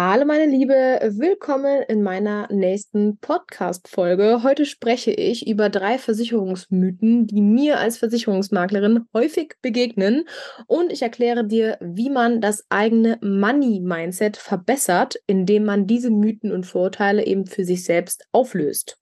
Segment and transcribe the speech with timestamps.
[0.00, 4.44] Hallo meine Liebe, willkommen in meiner nächsten Podcast-Folge.
[4.44, 10.28] Heute spreche ich über drei Versicherungsmythen, die mir als Versicherungsmaklerin häufig begegnen
[10.68, 16.64] und ich erkläre dir, wie man das eigene Money-Mindset verbessert, indem man diese Mythen und
[16.64, 19.00] Vorurteile eben für sich selbst auflöst.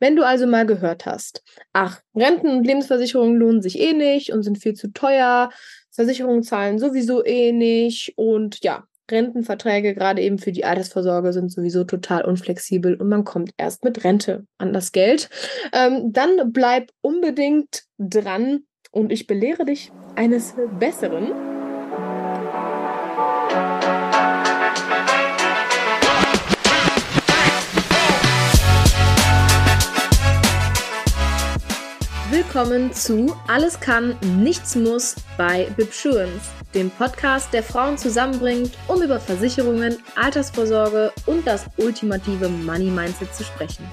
[0.00, 4.42] Wenn du also mal gehört hast, ach, Renten- und Lebensversicherungen lohnen sich eh nicht und
[4.42, 5.50] sind viel zu teuer,
[5.92, 11.84] Versicherungen zahlen sowieso eh nicht und ja, Rentenverträge, gerade eben für die Altersvorsorge, sind sowieso
[11.84, 15.28] total unflexibel und man kommt erst mit Rente an das Geld.
[15.72, 18.60] Ähm, dann bleib unbedingt dran
[18.90, 21.32] und ich belehre dich eines Besseren.
[32.30, 39.20] Willkommen zu Alles kann, nichts muss bei Bibsurance dem Podcast, der Frauen zusammenbringt, um über
[39.20, 43.84] Versicherungen, Altersvorsorge und das ultimative Money Mindset zu sprechen.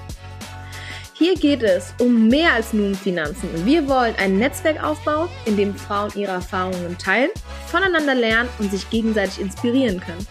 [1.14, 3.48] Hier geht es um mehr als nur um Finanzen.
[3.66, 7.28] Wir wollen ein Netzwerk aufbauen, in dem Frauen ihre Erfahrungen teilen,
[7.66, 10.26] voneinander lernen und sich gegenseitig inspirieren können.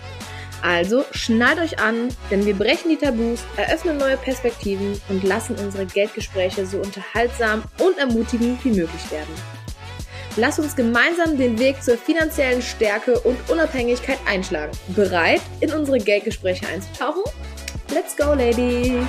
[0.61, 5.85] Also schnallt euch an, denn wir brechen die Tabus, eröffnen neue Perspektiven und lassen unsere
[5.85, 9.58] Geldgespräche so unterhaltsam und ermutigend wie möglich werden.
[10.39, 14.71] Lass uns gemeinsam den Weg zur finanziellen Stärke und Unabhängigkeit einschlagen.
[14.95, 17.23] Bereit, in unsere Geldgespräche einzutauchen?
[17.93, 19.05] Let's go, Ladies!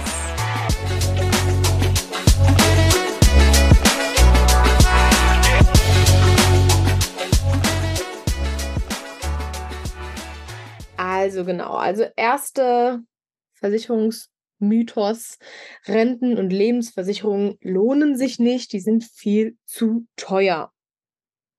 [10.97, 13.05] Also genau, also erste
[13.53, 15.39] Versicherungsmythos,
[15.87, 20.73] Renten- und Lebensversicherungen lohnen sich nicht, die sind viel zu teuer.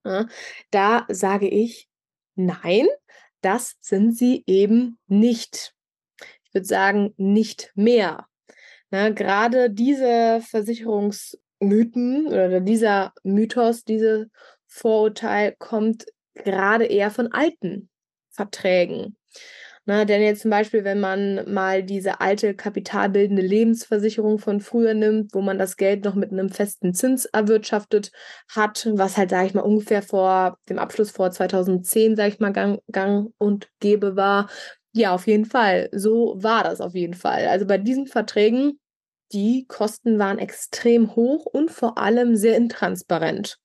[0.03, 0.27] Ja,
[0.71, 1.87] da sage ich,
[2.35, 2.87] nein,
[3.41, 5.73] das sind sie eben nicht.
[6.43, 8.27] Ich würde sagen, nicht mehr.
[8.89, 14.27] Na, gerade diese Versicherungsmythen oder dieser Mythos, dieses
[14.67, 17.89] Vorurteil kommt gerade eher von alten
[18.31, 19.17] Verträgen.
[19.85, 25.33] Ne, denn jetzt zum Beispiel, wenn man mal diese alte kapitalbildende Lebensversicherung von früher nimmt,
[25.33, 28.11] wo man das Geld noch mit einem festen Zins erwirtschaftet
[28.47, 32.53] hat, was halt, sage ich mal, ungefähr vor dem Abschluss vor 2010, sage ich mal,
[32.53, 34.49] gang, gang und gäbe war.
[34.93, 35.89] Ja, auf jeden Fall.
[35.93, 37.47] So war das auf jeden Fall.
[37.47, 38.79] Also bei diesen Verträgen,
[39.33, 43.57] die Kosten waren extrem hoch und vor allem sehr intransparent.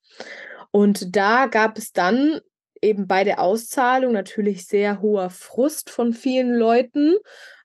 [0.71, 2.39] Und da gab es dann
[2.81, 7.15] eben bei der Auszahlung natürlich sehr hoher Frust von vielen Leuten,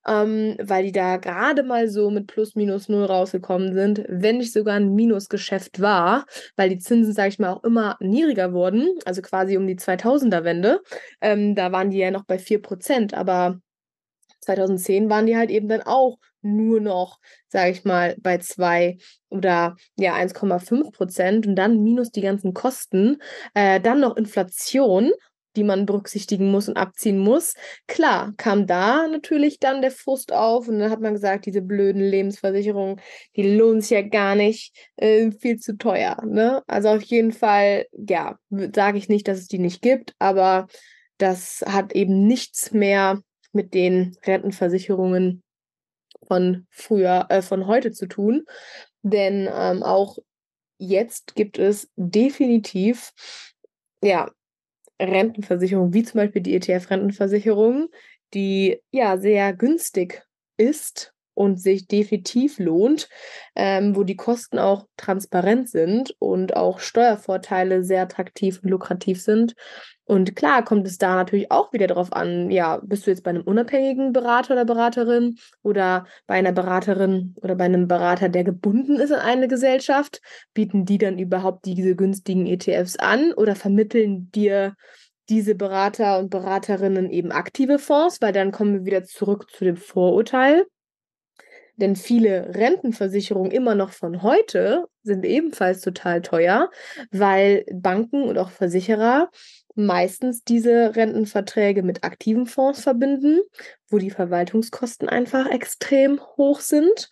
[0.06, 4.52] ähm, weil die da gerade mal so mit plus minus null rausgekommen sind, wenn nicht
[4.52, 9.22] sogar ein Minusgeschäft war, weil die Zinsen, sage ich mal, auch immer niedriger wurden, also
[9.22, 10.80] quasi um die 2000er-Wende.
[11.20, 13.60] Ähm, da waren die ja noch bei 4%, aber
[14.40, 18.98] 2010 waren die halt eben dann auch nur noch, sage ich mal, bei 2
[19.30, 23.18] oder ja 1,5 Prozent und dann minus die ganzen Kosten,
[23.54, 25.12] äh, dann noch Inflation,
[25.56, 27.54] die man berücksichtigen muss und abziehen muss.
[27.86, 32.02] Klar, kam da natürlich dann der Frust auf und dann hat man gesagt, diese blöden
[32.02, 33.00] Lebensversicherungen,
[33.36, 36.16] die lohnen sich ja gar nicht, äh, viel zu teuer.
[36.24, 36.62] Ne?
[36.66, 38.38] Also auf jeden Fall, ja,
[38.74, 40.68] sage ich nicht, dass es die nicht gibt, aber
[41.18, 43.20] das hat eben nichts mehr
[43.52, 45.42] mit den Rentenversicherungen
[46.26, 48.44] von früher, äh, von heute zu tun.
[49.02, 50.18] Denn ähm, auch
[50.78, 53.12] jetzt gibt es definitiv
[54.02, 54.30] ja
[55.00, 57.88] Rentenversicherungen, wie zum Beispiel die ETF-Rentenversicherung,
[58.34, 60.24] die ja sehr günstig
[60.56, 63.08] ist und sich definitiv lohnt,
[63.56, 69.54] ähm, wo die Kosten auch transparent sind und auch Steuervorteile sehr attraktiv und lukrativ sind.
[70.04, 73.30] Und klar kommt es da natürlich auch wieder darauf an, ja, bist du jetzt bei
[73.30, 78.96] einem unabhängigen Berater oder Beraterin oder bei einer Beraterin oder bei einem Berater, der gebunden
[78.96, 80.20] ist an eine Gesellschaft?
[80.54, 84.74] Bieten die dann überhaupt diese günstigen ETFs an oder vermitteln dir
[85.28, 88.20] diese Berater und Beraterinnen eben aktive Fonds?
[88.20, 90.66] Weil dann kommen wir wieder zurück zu dem Vorurteil.
[91.76, 96.70] Denn viele Rentenversicherungen immer noch von heute sind ebenfalls total teuer,
[97.10, 99.30] weil Banken und auch Versicherer
[99.74, 103.40] meistens diese Rentenverträge mit aktiven Fonds verbinden,
[103.88, 107.08] wo die Verwaltungskosten einfach extrem hoch sind.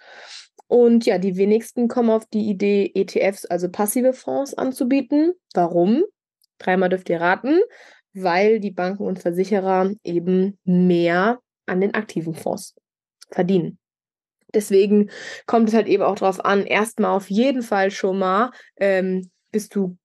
[0.66, 5.32] Und ja, die wenigsten kommen auf die Idee, ETFs, also passive Fonds, anzubieten.
[5.54, 6.04] Warum?
[6.58, 7.58] Dreimal dürft ihr raten,
[8.12, 12.76] weil die Banken und Versicherer eben mehr an den aktiven Fonds
[13.30, 13.78] verdienen.
[14.54, 15.10] Deswegen
[15.46, 19.74] kommt es halt eben auch darauf an, erstmal auf jeden Fall schon mal, ähm, bist
[19.74, 19.96] du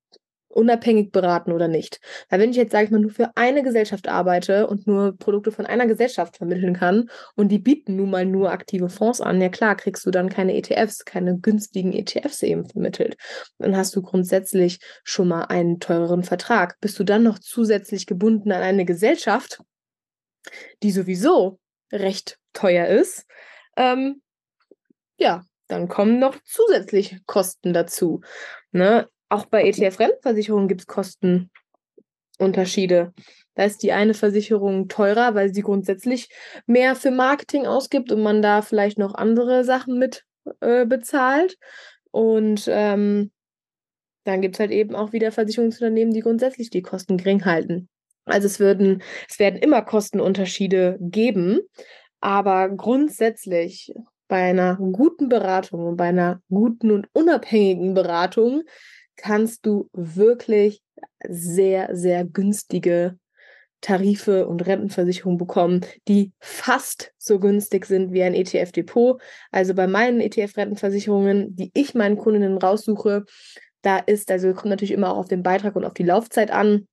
[0.56, 2.00] unabhängig beraten oder nicht.
[2.30, 5.52] Weil wenn ich jetzt, sage ich mal, nur für eine Gesellschaft arbeite und nur Produkte
[5.52, 9.50] von einer Gesellschaft vermitteln kann und die bieten nun mal nur aktive Fonds an, ja
[9.50, 13.18] klar, kriegst du dann keine ETFs, keine günstigen ETFs eben vermittelt.
[13.60, 16.80] Dann hast du grundsätzlich schon mal einen teureren Vertrag.
[16.80, 19.60] Bist du dann noch zusätzlich gebunden an eine Gesellschaft,
[20.84, 21.60] die sowieso
[21.92, 23.26] recht teuer ist,
[23.76, 24.22] ähm,
[25.18, 28.22] ja, dann kommen noch zusätzlich Kosten dazu.
[28.72, 29.08] Ne?
[29.30, 33.14] Auch bei ETF-Rentenversicherungen gibt es Kostenunterschiede.
[33.56, 36.30] Da ist die eine Versicherung teurer, weil sie grundsätzlich
[36.68, 40.26] mehr für Marketing ausgibt und man da vielleicht noch andere Sachen mit
[40.60, 41.58] äh, bezahlt.
[42.12, 43.32] Und ähm,
[44.26, 47.88] dann gibt es halt eben auch wieder Versicherungsunternehmen, die grundsätzlich die Kosten gering halten.
[48.26, 51.60] Also es, würden, es werden immer Kostenunterschiede geben,
[52.20, 53.94] aber grundsätzlich
[54.28, 58.64] bei einer guten Beratung und bei einer guten und unabhängigen Beratung
[59.16, 60.82] kannst du wirklich
[61.28, 63.18] sehr, sehr günstige
[63.82, 69.22] Tarife und Rentenversicherungen bekommen, die fast so günstig sind wie ein ETF-Depot.
[69.52, 73.26] Also bei meinen ETF-Rentenversicherungen, die ich meinen Kundinnen raussuche,
[73.84, 76.88] da ist, also kommt natürlich immer auch auf den Beitrag und auf die Laufzeit an,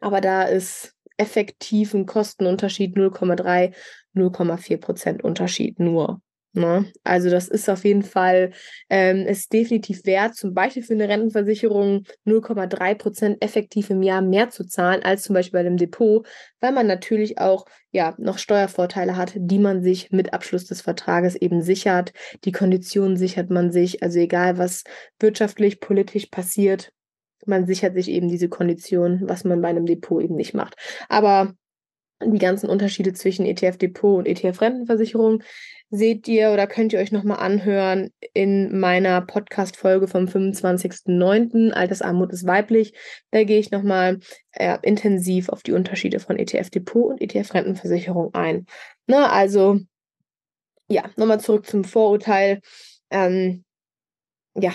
[0.00, 3.74] aber da ist effektiv ein Kostenunterschied 0,3,
[4.14, 6.22] 0,4 Prozent Unterschied nur.
[6.58, 6.90] Ne?
[7.04, 8.50] Also das ist auf jeden Fall,
[8.90, 14.50] ähm, ist definitiv wert, zum Beispiel für eine Rentenversicherung 0,3 Prozent effektiv im Jahr mehr
[14.50, 16.26] zu zahlen als zum Beispiel bei dem Depot,
[16.60, 21.36] weil man natürlich auch ja noch Steuervorteile hat, die man sich mit Abschluss des Vertrages
[21.36, 22.12] eben sichert.
[22.44, 24.84] Die Konditionen sichert man sich, also egal was
[25.18, 26.92] wirtschaftlich, politisch passiert,
[27.46, 30.74] man sichert sich eben diese Konditionen, was man bei einem Depot eben nicht macht.
[31.08, 31.54] Aber
[32.20, 35.42] die ganzen Unterschiede zwischen ETF-Depot und ETF-Rentenversicherung
[35.90, 41.70] seht ihr oder könnt ihr euch nochmal anhören in meiner Podcast-Folge vom 25.09.
[41.70, 42.92] Altersarmut ist weiblich.
[43.30, 44.18] Da gehe ich nochmal
[44.52, 48.66] äh, intensiv auf die Unterschiede von ETF-Depot und ETF-Rentenversicherung ein.
[49.06, 49.80] Na, also,
[50.88, 52.60] ja, nochmal zurück zum Vorurteil.
[53.10, 53.64] Ähm,
[54.54, 54.72] ja,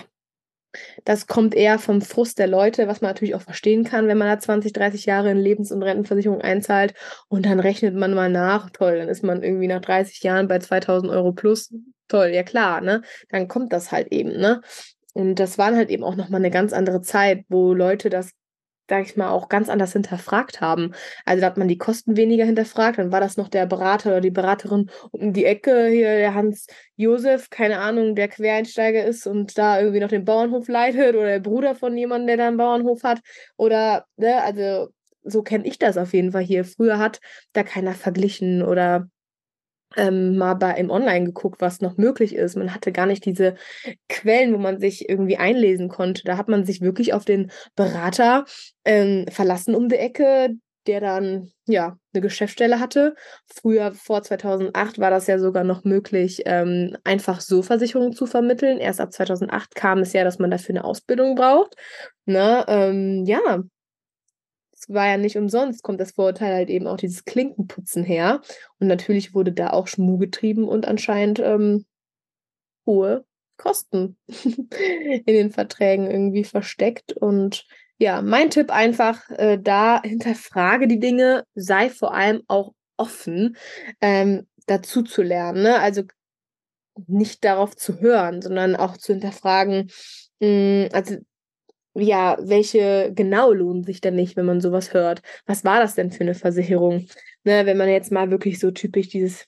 [1.05, 4.27] das kommt eher vom Frust der Leute, was man natürlich auch verstehen kann, wenn man
[4.27, 6.93] da 20, 30 Jahre in Lebens- und Rentenversicherung einzahlt
[7.29, 10.59] und dann rechnet man mal nach, toll, dann ist man irgendwie nach 30 Jahren bei
[10.59, 11.73] 2000 Euro plus,
[12.07, 13.01] toll, ja klar, ne?
[13.29, 14.61] Dann kommt das halt eben, ne?
[15.13, 18.31] Und das waren halt eben auch nochmal eine ganz andere Zeit, wo Leute das
[18.89, 20.93] sag ich mal, auch ganz anders hinterfragt haben.
[21.25, 24.21] Also da hat man die Kosten weniger hinterfragt, dann war das noch der Berater oder
[24.21, 29.57] die Beraterin um die Ecke, hier der Hans Josef, keine Ahnung, der Quereinsteiger ist und
[29.57, 33.03] da irgendwie noch den Bauernhof leitet oder der Bruder von jemandem, der da einen Bauernhof
[33.03, 33.21] hat.
[33.57, 34.89] Oder, ne, also
[35.23, 36.65] so kenne ich das auf jeden Fall hier.
[36.65, 37.19] Früher hat
[37.53, 39.07] da keiner verglichen oder
[39.97, 42.55] ähm, mal bei im Online geguckt, was noch möglich ist.
[42.55, 43.55] Man hatte gar nicht diese
[44.09, 46.23] Quellen, wo man sich irgendwie einlesen konnte.
[46.25, 48.45] Da hat man sich wirklich auf den Berater
[48.85, 50.55] ähm, verlassen um die Ecke,
[50.87, 53.15] der dann ja eine Geschäftsstelle hatte.
[53.47, 58.79] Früher vor 2008 war das ja sogar noch möglich, ähm, einfach so Versicherungen zu vermitteln.
[58.79, 61.75] Erst ab 2008 kam es ja, dass man dafür eine Ausbildung braucht.
[62.25, 62.65] Ne?
[62.67, 63.63] Ähm, ja,
[64.89, 68.41] war ja nicht umsonst, kommt das Vorurteil halt eben auch dieses Klinkenputzen her.
[68.79, 71.85] Und natürlich wurde da auch Schmuh getrieben und anscheinend ähm,
[72.85, 73.25] hohe
[73.57, 77.13] Kosten in den Verträgen irgendwie versteckt.
[77.13, 77.65] Und
[77.97, 83.55] ja, mein Tipp einfach, äh, da hinterfrage die Dinge, sei vor allem auch offen,
[84.01, 85.63] ähm, dazu zu lernen.
[85.63, 85.79] Ne?
[85.79, 86.03] Also
[87.07, 89.89] nicht darauf zu hören, sondern auch zu hinterfragen,
[90.41, 91.17] hm, also
[91.95, 95.21] ja, welche genau lohnen sich denn nicht, wenn man sowas hört?
[95.45, 97.07] Was war das denn für eine Versicherung?
[97.43, 99.45] Ne, wenn man jetzt mal wirklich so typisch dieses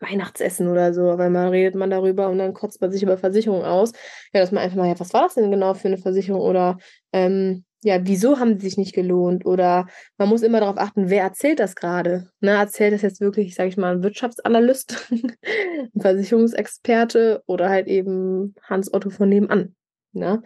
[0.00, 3.64] Weihnachtsessen oder so, weil man redet man darüber und dann kotzt man sich über Versicherung
[3.64, 3.92] aus.
[4.32, 6.40] Ja, dass man einfach mal, ja, was war das denn genau für eine Versicherung?
[6.42, 6.78] Oder
[7.12, 9.46] ähm, ja, wieso haben sie sich nicht gelohnt?
[9.46, 9.86] Oder
[10.18, 12.28] man muss immer darauf achten, wer erzählt das gerade?
[12.40, 18.54] Ne, erzählt das jetzt wirklich, sage ich mal, ein Wirtschaftsanalyst, ein Versicherungsexperte oder halt eben
[18.62, 19.74] Hans Otto von nebenan?
[20.12, 20.42] Ne?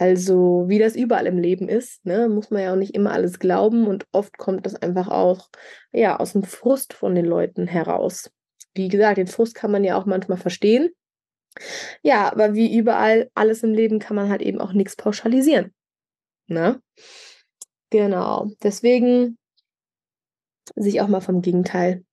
[0.00, 3.38] Also, wie das überall im Leben ist, ne, muss man ja auch nicht immer alles
[3.38, 5.50] glauben und oft kommt das einfach auch
[5.92, 8.30] ja, aus dem Frust von den Leuten heraus.
[8.72, 10.88] Wie gesagt, den Frust kann man ja auch manchmal verstehen.
[12.02, 15.74] Ja, aber wie überall alles im Leben kann man halt eben auch nichts pauschalisieren.
[16.46, 16.80] Ne?
[17.90, 18.50] Genau.
[18.62, 19.36] Deswegen
[20.76, 22.06] sich auch mal vom Gegenteil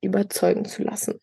[0.00, 1.20] überzeugen zu lassen.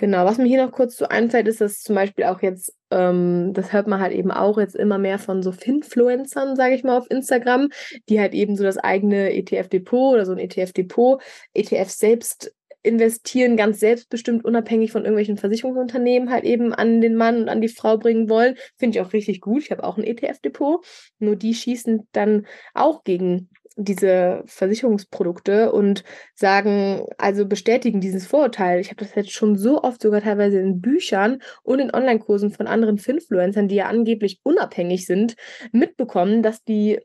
[0.00, 3.52] Genau, was mir hier noch kurz so einfällt, ist, dass zum Beispiel auch jetzt, ähm,
[3.52, 6.96] das hört man halt eben auch jetzt immer mehr von so Finfluencern, sage ich mal,
[6.96, 7.68] auf Instagram,
[8.08, 11.20] die halt eben so das eigene ETF-Depot oder so ein ETF-Depot,
[11.52, 17.48] ETF selbst investieren, ganz selbstbestimmt, unabhängig von irgendwelchen Versicherungsunternehmen halt eben an den Mann und
[17.50, 18.56] an die Frau bringen wollen.
[18.78, 19.64] Finde ich auch richtig gut.
[19.64, 20.82] Ich habe auch ein ETF-Depot.
[21.18, 23.50] Nur die schießen dann auch gegen
[23.84, 28.80] diese Versicherungsprodukte und sagen, also bestätigen dieses Vorurteil.
[28.80, 32.66] Ich habe das jetzt schon so oft sogar teilweise in Büchern und in Online-Kursen von
[32.66, 35.34] anderen Finfluencern, die ja angeblich unabhängig sind,
[35.72, 37.00] mitbekommen, dass die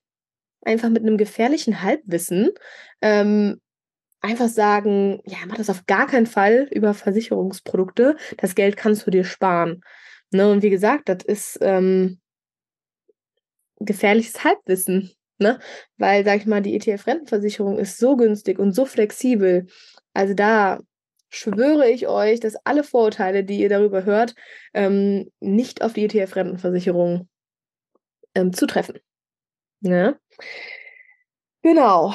[0.61, 2.49] einfach mit einem gefährlichen Halbwissen
[3.01, 3.61] ähm,
[4.21, 8.17] einfach sagen, ja, mach das auf gar keinen Fall über Versicherungsprodukte.
[8.37, 9.81] Das Geld kannst du dir sparen.
[10.31, 10.51] Ne?
[10.51, 12.19] Und wie gesagt, das ist ähm,
[13.79, 15.11] gefährliches Halbwissen.
[15.37, 15.59] Ne?
[15.97, 19.67] Weil, sag ich mal, die ETF-Rentenversicherung ist so günstig und so flexibel.
[20.13, 20.79] Also da
[21.29, 24.35] schwöre ich euch, dass alle Vorurteile, die ihr darüber hört,
[24.73, 27.27] ähm, nicht auf die ETF-Rentenversicherung
[28.33, 28.99] ähm, zutreffen.
[29.81, 30.17] Ne?
[31.61, 32.13] Genau.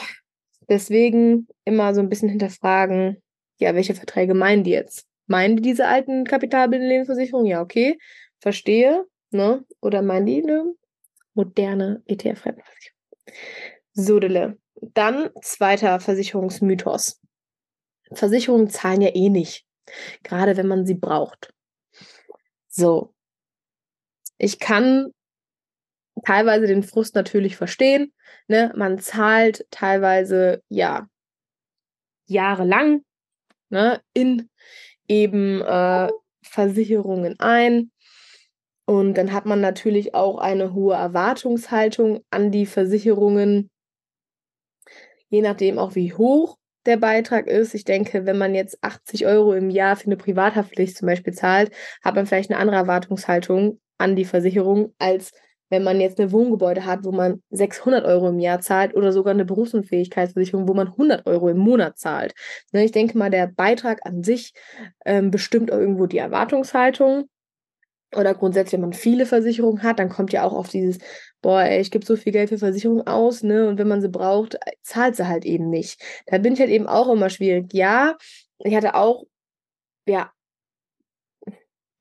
[0.68, 3.22] Deswegen immer so ein bisschen hinterfragen,
[3.58, 5.06] ja, welche Verträge meinen die jetzt?
[5.26, 7.46] Meinen die diese alten kapitalbildenden Lebensversicherungen?
[7.46, 7.98] Ja, okay,
[8.40, 9.04] verstehe.
[9.30, 9.64] Ne?
[9.80, 10.74] Oder meinen die eine
[11.34, 12.99] moderne ETF-Rentenversicherung?
[13.92, 14.58] Sodele.
[14.94, 17.20] Dann zweiter Versicherungsmythos.
[18.12, 19.66] Versicherungen zahlen ja eh nicht,
[20.22, 21.52] gerade wenn man sie braucht.
[22.68, 23.14] So.
[24.38, 25.12] Ich kann
[26.24, 28.12] teilweise den Frust natürlich verstehen.
[28.48, 28.72] Ne?
[28.74, 31.08] Man zahlt teilweise ja
[32.26, 33.04] jahrelang
[33.70, 34.48] ne, in
[35.08, 36.08] eben äh,
[36.42, 37.90] Versicherungen ein.
[38.90, 43.70] Und dann hat man natürlich auch eine hohe Erwartungshaltung an die Versicherungen,
[45.28, 46.56] je nachdem auch wie hoch
[46.86, 47.72] der Beitrag ist.
[47.74, 51.70] Ich denke, wenn man jetzt 80 Euro im Jahr für eine Privathaftpflicht zum Beispiel zahlt,
[52.02, 55.30] hat man vielleicht eine andere Erwartungshaltung an die Versicherung, als
[55.68, 59.34] wenn man jetzt eine Wohngebäude hat, wo man 600 Euro im Jahr zahlt oder sogar
[59.34, 62.32] eine Berufsunfähigkeitsversicherung, wo man 100 Euro im Monat zahlt.
[62.72, 64.52] Ne, ich denke mal, der Beitrag an sich
[65.04, 67.28] ähm, bestimmt auch irgendwo die Erwartungshaltung
[68.16, 70.98] oder grundsätzlich, wenn man viele Versicherungen hat, dann kommt ja auch auf dieses,
[71.42, 73.68] boah, ey, ich gebe so viel Geld für Versicherungen aus, ne?
[73.68, 76.00] Und wenn man sie braucht, äh, zahlt sie halt eben nicht.
[76.26, 77.72] Da bin ich halt eben auch immer schwierig.
[77.72, 78.16] Ja,
[78.58, 79.24] ich hatte auch,
[80.06, 80.32] ja,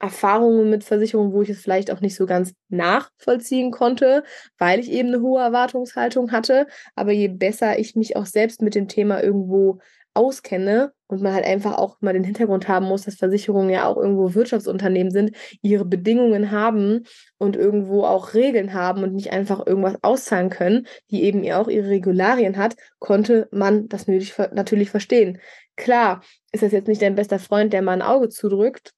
[0.01, 4.23] Erfahrungen mit Versicherungen, wo ich es vielleicht auch nicht so ganz nachvollziehen konnte,
[4.57, 6.67] weil ich eben eine hohe Erwartungshaltung hatte.
[6.95, 9.79] Aber je besser ich mich auch selbst mit dem Thema irgendwo
[10.19, 13.95] auskenne und man halt einfach auch mal den Hintergrund haben muss, dass Versicherungen ja auch
[13.95, 17.05] irgendwo Wirtschaftsunternehmen sind, ihre Bedingungen haben
[17.37, 21.87] und irgendwo auch Regeln haben und nicht einfach irgendwas auszahlen können, die eben auch ihre
[21.87, 25.39] Regularien hat, konnte man das natürlich verstehen.
[25.77, 26.21] Klar,
[26.51, 28.91] ist das jetzt nicht dein bester Freund, der mal ein Auge zudrückt,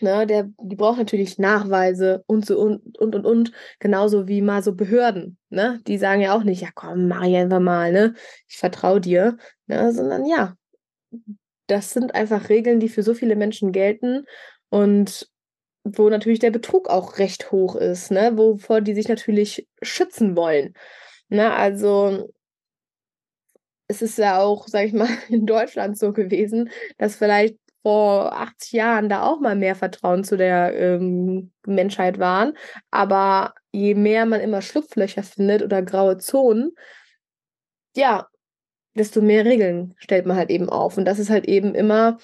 [0.00, 4.62] Ne, der, die braucht natürlich Nachweise und so und und und und, genauso wie mal
[4.62, 5.80] so Behörden, ne?
[5.86, 8.14] Die sagen ja auch nicht, ja komm, mach ich einfach mal, ne?
[8.48, 9.92] Ich vertraue dir, ne?
[9.92, 10.56] Sondern ja,
[11.66, 14.24] das sind einfach Regeln, die für so viele Menschen gelten
[14.70, 15.28] und
[15.84, 18.32] wo natürlich der Betrug auch recht hoch ist, ne?
[18.36, 20.74] Wovor die sich natürlich schützen wollen.
[21.28, 21.52] Ne?
[21.54, 22.30] Also
[23.88, 28.72] es ist ja auch, sag ich mal, in Deutschland so gewesen, dass vielleicht vor 80
[28.72, 32.56] Jahren da auch mal mehr Vertrauen zu der ähm, Menschheit waren.
[32.90, 36.72] Aber je mehr man immer Schlupflöcher findet oder graue Zonen,
[37.96, 38.28] ja,
[38.94, 40.96] desto mehr Regeln stellt man halt eben auf.
[40.96, 42.18] Und das ist halt eben immer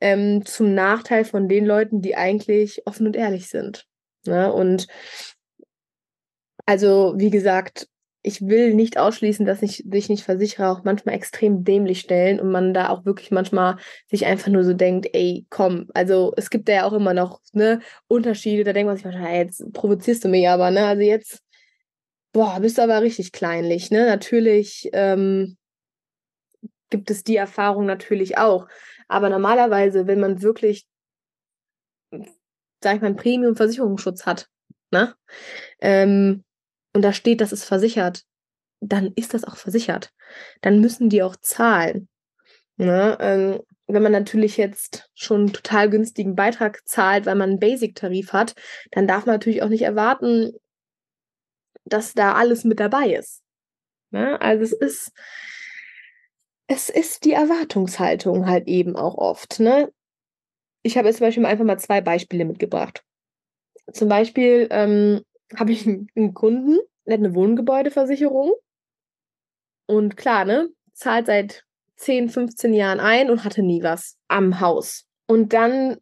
[0.00, 3.86] ähm, zum Nachteil von den Leuten, die eigentlich offen und ehrlich sind.
[4.26, 4.52] Ne?
[4.52, 4.86] Und
[6.66, 7.88] also, wie gesagt,
[8.22, 12.50] ich will nicht ausschließen, dass sich nicht, nicht Versicherer auch manchmal extrem dämlich stellen und
[12.50, 13.76] man da auch wirklich manchmal
[14.08, 17.80] sich einfach nur so denkt, ey, komm, also es gibt ja auch immer noch ne,
[18.08, 20.86] Unterschiede, da denkt man sich wahrscheinlich, jetzt provozierst du mich aber, ne?
[20.86, 21.42] Also jetzt,
[22.32, 24.06] boah, bist du aber richtig kleinlich, ne?
[24.06, 25.56] Natürlich ähm,
[26.90, 28.68] gibt es die Erfahrung natürlich auch.
[29.08, 30.86] Aber normalerweise, wenn man wirklich,
[32.82, 34.48] sag ich mal, einen Premium-Versicherungsschutz hat,
[34.90, 35.14] ne?
[35.80, 36.44] Ähm,
[36.92, 38.24] und da steht, das ist versichert,
[38.80, 40.12] dann ist das auch versichert.
[40.62, 42.08] Dann müssen die auch zahlen.
[42.76, 43.16] Ne?
[43.20, 48.32] Ähm, wenn man natürlich jetzt schon einen total günstigen Beitrag zahlt, weil man einen Basic-Tarif
[48.32, 48.54] hat,
[48.90, 50.52] dann darf man natürlich auch nicht erwarten,
[51.84, 53.42] dass da alles mit dabei ist.
[54.10, 54.40] Ne?
[54.40, 55.12] Also es ist,
[56.68, 59.60] es ist die Erwartungshaltung halt eben auch oft.
[59.60, 59.92] Ne?
[60.82, 63.04] Ich habe jetzt zum Beispiel einfach mal zwei Beispiele mitgebracht.
[63.92, 65.22] Zum Beispiel ähm,
[65.56, 68.52] habe ich einen Kunden, der hat eine Wohngebäudeversicherung.
[69.86, 71.64] Und klar, ne, zahlt seit
[71.96, 75.06] 10, 15 Jahren ein und hatte nie was am Haus.
[75.26, 75.98] Und dann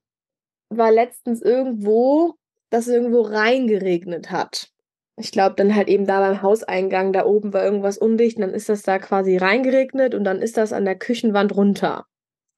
[0.69, 2.35] war letztens irgendwo,
[2.71, 4.71] dass irgendwo reingeregnet hat.
[5.17, 8.55] Ich glaube, dann halt eben da beim Hauseingang, da oben war irgendwas undicht, und dann
[8.55, 12.07] ist das da quasi reingeregnet und dann ist das an der Küchenwand runter.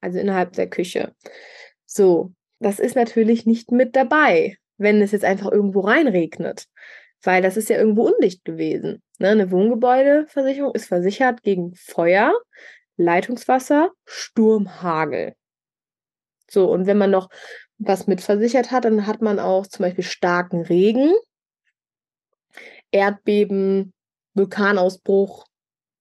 [0.00, 1.14] also innerhalb der Küche.
[1.86, 6.64] So, das ist natürlich nicht mit dabei, wenn es jetzt einfach irgendwo reinregnet,
[7.22, 9.02] weil das ist ja irgendwo undicht gewesen.
[9.18, 9.28] Ne?
[9.28, 12.32] Eine Wohngebäudeversicherung ist versichert gegen Feuer,
[12.96, 15.34] Leitungswasser, Sturm, Hagel.
[16.48, 17.28] So, und wenn man noch
[17.76, 21.12] was mit versichert hat, dann hat man auch zum Beispiel starken Regen,
[22.90, 23.92] Erdbeben,
[24.34, 25.44] Vulkanausbruch,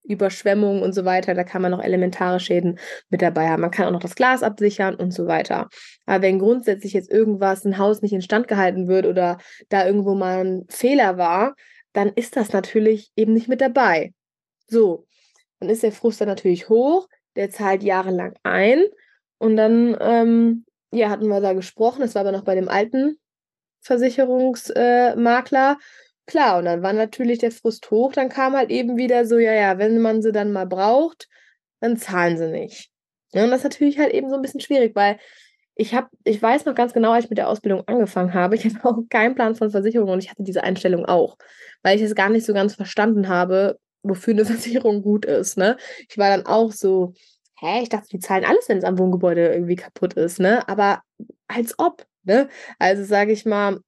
[0.10, 1.34] Überschwemmungen und so weiter.
[1.34, 3.62] Da kann man noch elementare Schäden mit dabei haben.
[3.62, 5.70] Man kann auch noch das Glas absichern und so weiter.
[6.06, 9.38] Aber wenn grundsätzlich jetzt irgendwas, ein Haus nicht instand gehalten wird oder
[9.70, 11.56] da irgendwo mal ein Fehler war,
[11.94, 14.14] dann ist das natürlich eben nicht mit dabei.
[14.68, 15.06] So,
[15.60, 18.84] dann ist der Frust dann natürlich hoch, der zahlt jahrelang ein
[19.38, 23.18] und dann, ähm, ja, hatten wir da gesprochen, das war aber noch bei dem alten
[23.82, 25.72] Versicherungsmakler.
[25.72, 25.84] Äh,
[26.30, 29.52] Klar, und dann war natürlich der Frust hoch, dann kam halt eben wieder so, ja,
[29.52, 31.28] ja, wenn man sie dann mal braucht,
[31.80, 32.92] dann zahlen sie nicht.
[33.34, 35.18] Ja, und das ist natürlich halt eben so ein bisschen schwierig, weil
[35.74, 38.64] ich habe, ich weiß noch ganz genau, als ich mit der Ausbildung angefangen habe, ich
[38.66, 41.36] hatte auch keinen Plan von Versicherung und ich hatte diese Einstellung auch,
[41.82, 45.78] weil ich es gar nicht so ganz verstanden habe, wofür eine Versicherung gut ist, ne?
[46.10, 47.14] Ich war dann auch so,
[47.60, 50.70] hä, ich dachte, die zahlen alles, wenn es am Wohngebäude irgendwie kaputt ist, ne?
[50.70, 51.02] Aber
[51.48, 52.50] als ob, ne?
[52.78, 53.80] Also sage ich mal,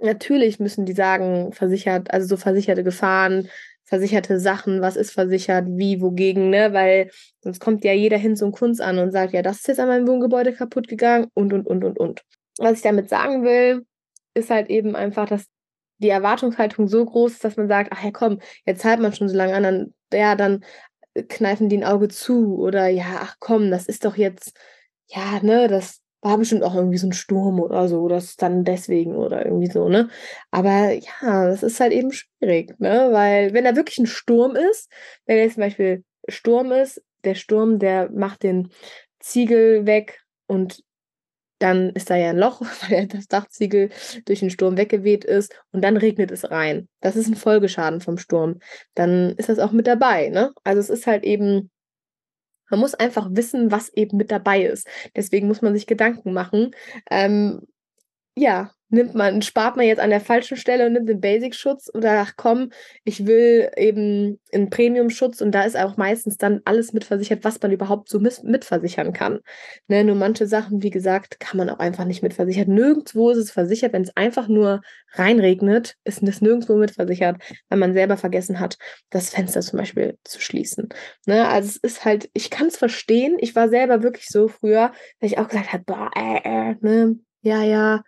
[0.00, 3.48] Natürlich müssen die sagen, versichert, also so versicherte Gefahren,
[3.84, 6.72] versicherte Sachen, was ist versichert, wie, wogegen, ne?
[6.72, 9.80] Weil sonst kommt ja jeder hin zum Kunst an und sagt, ja, das ist jetzt
[9.80, 12.22] an meinem Wohngebäude kaputt gegangen und, und, und, und, und.
[12.58, 13.86] Was ich damit sagen will,
[14.34, 15.46] ist halt eben einfach, dass
[15.98, 19.28] die Erwartungshaltung so groß ist, dass man sagt, ach ja, komm, jetzt zahlt man schon
[19.28, 20.64] so lange an, dann, ja, dann
[21.28, 24.56] kneifen die ein Auge zu oder ja, ach komm, das ist doch jetzt,
[25.06, 28.64] ja, ne, das, war bestimmt auch irgendwie so ein Sturm oder so, das ist dann
[28.64, 30.08] deswegen oder irgendwie so, ne?
[30.50, 33.08] Aber ja, das ist halt eben schwierig, ne?
[33.12, 34.90] Weil wenn da wirklich ein Sturm ist,
[35.26, 38.70] wenn jetzt zum Beispiel Sturm ist, der Sturm, der macht den
[39.20, 40.82] Ziegel weg und
[41.58, 43.90] dann ist da ja ein Loch, weil das Dachziegel
[44.24, 46.88] durch den Sturm weggeweht ist und dann regnet es rein.
[47.00, 48.58] Das ist ein Folgeschaden vom Sturm.
[48.94, 50.52] Dann ist das auch mit dabei, ne?
[50.64, 51.70] Also es ist halt eben
[52.70, 54.86] man muss einfach wissen, was eben mit dabei ist.
[55.16, 56.72] Deswegen muss man sich Gedanken machen.
[57.10, 57.62] Ähm,
[58.36, 62.20] ja, nimmt man, spart man jetzt an der falschen Stelle und nimmt den Basic-Schutz oder
[62.20, 62.70] ach komm,
[63.04, 67.72] ich will eben einen Premium-Schutz und da ist auch meistens dann alles mitversichert, was man
[67.72, 69.40] überhaupt so mitversichern kann.
[69.88, 72.72] Ne, nur manche Sachen, wie gesagt, kann man auch einfach nicht mitversichern.
[72.72, 74.80] Nirgendwo ist es versichert, wenn es einfach nur
[75.12, 77.36] reinregnet, ist es nirgendwo mitversichert,
[77.68, 78.78] weil man selber vergessen hat,
[79.10, 80.88] das Fenster zum Beispiel zu schließen.
[81.26, 84.92] Ne, also es ist halt, ich kann es verstehen, ich war selber wirklich so früher,
[85.20, 88.02] dass ich auch gesagt habe, boah, äh, äh, ne, ja, ja,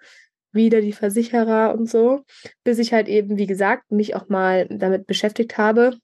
[0.52, 2.24] wieder die Versicherer und so,
[2.64, 5.96] bis ich halt eben, wie gesagt, mich auch mal damit beschäftigt habe,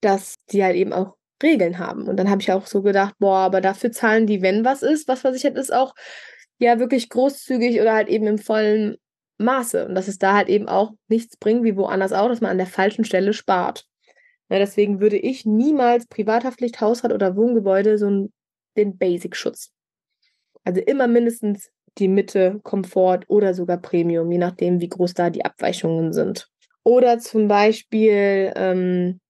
[0.00, 2.08] dass die halt eben auch Regeln haben.
[2.08, 5.08] Und dann habe ich auch so gedacht, boah, aber dafür zahlen die, wenn was ist,
[5.08, 5.94] was versichert ist, auch
[6.58, 8.96] ja wirklich großzügig oder halt eben im vollen
[9.38, 9.86] Maße.
[9.86, 12.58] Und dass es da halt eben auch nichts bringt, wie woanders auch, dass man an
[12.58, 13.86] der falschen Stelle spart.
[14.48, 18.32] Ja, deswegen würde ich niemals Privathaftpflicht, Hausrat oder Wohngebäude so einen,
[18.76, 19.72] den Basic-Schutz.
[20.64, 25.44] Also immer mindestens die Mitte, Komfort oder sogar Premium, je nachdem, wie groß da die
[25.44, 26.48] Abweichungen sind.
[26.84, 29.20] Oder zum Beispiel ähm,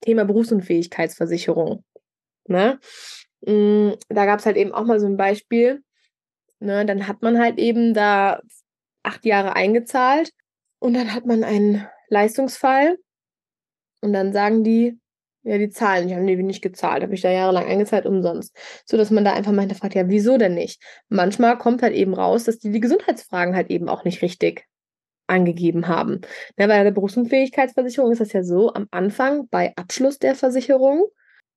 [0.00, 1.84] Thema Berufsunfähigkeitsversicherung.
[2.48, 2.78] Ne?
[3.46, 5.82] Mm, da gab es halt eben auch mal so ein Beispiel.
[6.60, 6.86] Ne?
[6.86, 8.40] Dann hat man halt eben da
[9.02, 10.30] acht Jahre eingezahlt
[10.78, 12.98] und dann hat man einen Leistungsfall
[14.00, 14.98] und dann sagen die,
[15.46, 18.56] ja, die zahlen nicht, haben die nicht gezahlt, habe ich da jahrelang eingezahlt, umsonst.
[18.84, 20.82] So dass man da einfach mal hinterfragt, ja, wieso denn nicht?
[21.08, 24.66] Manchmal kommt halt eben raus, dass die die Gesundheitsfragen halt eben auch nicht richtig
[25.28, 26.20] angegeben haben.
[26.56, 31.06] Na, bei der Berufsunfähigkeitsversicherung ist das ja so, am Anfang bei Abschluss der Versicherung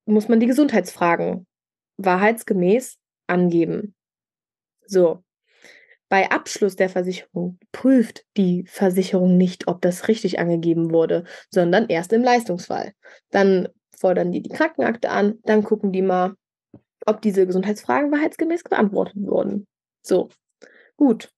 [0.06, 1.46] muss man die Gesundheitsfragen
[1.96, 3.94] wahrheitsgemäß angeben.
[4.86, 5.24] So.
[6.08, 12.12] Bei Abschluss der Versicherung prüft die Versicherung nicht, ob das richtig angegeben wurde, sondern erst
[12.12, 12.94] im Leistungsfall.
[13.30, 13.68] Dann
[14.00, 16.34] fordern die die Krankenakte an, dann gucken die mal,
[17.06, 19.66] ob diese Gesundheitsfragen wahrheitsgemäß beantwortet wurden.
[20.02, 20.30] So,
[20.96, 21.30] gut.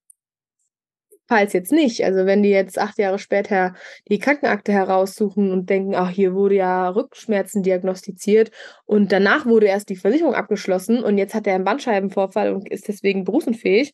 [1.28, 3.74] Falls jetzt nicht, also wenn die jetzt acht Jahre später
[4.08, 8.50] die Krankenakte heraussuchen und denken, ach, hier wurde ja Rückenschmerzen diagnostiziert
[8.84, 12.88] und danach wurde erst die Versicherung abgeschlossen und jetzt hat er einen Bandscheibenvorfall und ist
[12.88, 13.92] deswegen berufsunfähig,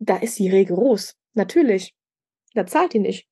[0.00, 1.14] da ist sie rigoros.
[1.34, 1.94] Natürlich.
[2.54, 3.26] Da zahlt die nicht.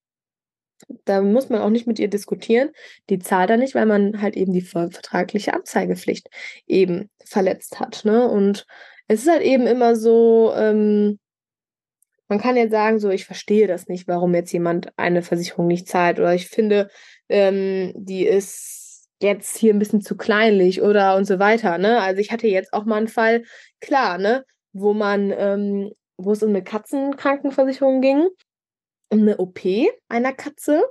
[1.04, 2.70] Da muss man auch nicht mit ihr diskutieren.
[3.08, 6.28] Die zahlt da nicht, weil man halt eben die vertragliche Anzeigepflicht
[6.66, 8.04] eben verletzt hat.
[8.04, 8.28] Ne?
[8.28, 8.66] Und
[9.08, 11.18] es ist halt eben immer so, ähm,
[12.28, 15.88] man kann jetzt sagen, so, ich verstehe das nicht, warum jetzt jemand eine Versicherung nicht
[15.88, 16.20] zahlt.
[16.20, 16.88] Oder ich finde,
[17.28, 21.76] ähm, die ist jetzt hier ein bisschen zu kleinlich oder und so weiter.
[21.78, 22.00] Ne?
[22.00, 23.42] Also ich hatte jetzt auch mal einen Fall,
[23.80, 28.28] klar, ne, wo man, ähm, wo es um eine Katzenkrankenversicherung ging,
[29.10, 29.60] um eine OP
[30.08, 30.84] einer Katze.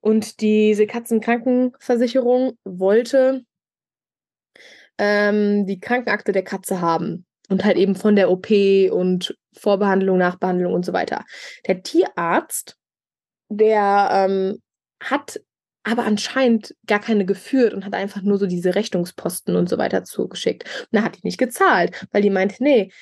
[0.00, 3.44] Und diese Katzenkrankenversicherung wollte
[4.98, 7.24] ähm, die Krankenakte der Katze haben.
[7.48, 8.50] Und halt eben von der OP
[8.90, 11.24] und Vorbehandlung, Nachbehandlung und so weiter.
[11.66, 12.76] Der Tierarzt,
[13.48, 14.60] der ähm,
[15.00, 15.40] hat
[15.84, 20.04] aber anscheinend gar keine geführt und hat einfach nur so diese Rechnungsposten und so weiter
[20.04, 20.64] zugeschickt.
[20.64, 22.92] Und da hat die nicht gezahlt, weil die meinte, nee,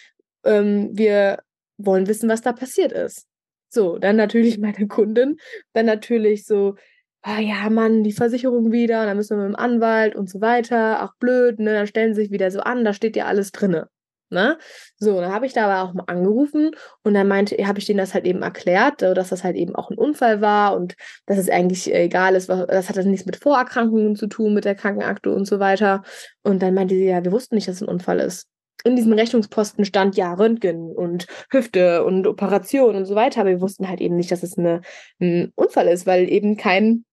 [0.44, 1.42] ähm, wir
[1.78, 3.26] wollen wissen, was da passiert ist.
[3.68, 5.38] So, dann natürlich meine Kundin,
[5.72, 6.76] dann natürlich so,
[7.22, 11.00] ah ja, Mann, die Versicherung wieder, dann müssen wir mit dem Anwalt und so weiter,
[11.00, 13.88] ach blöd, ne, dann stellen sie sich wieder so an, da steht ja alles drinne.
[14.28, 14.58] Ne?
[14.98, 16.72] So, dann habe ich da aber auch mal angerufen
[17.04, 19.88] und dann meinte, habe ich denen das halt eben erklärt, dass das halt eben auch
[19.88, 24.16] ein Unfall war und dass es eigentlich egal ist, das hat das nichts mit Vorerkrankungen
[24.16, 26.02] zu tun, mit der Krankenakte und so weiter.
[26.42, 28.48] Und dann meinte sie, ja, wir wussten nicht, dass es ein Unfall ist.
[28.86, 33.60] In diesem Rechnungsposten stand ja Röntgen und Hüfte und Operation und so weiter, aber wir
[33.60, 34.80] wussten halt eben nicht, dass es eine,
[35.20, 37.04] ein Unfall ist, weil eben kein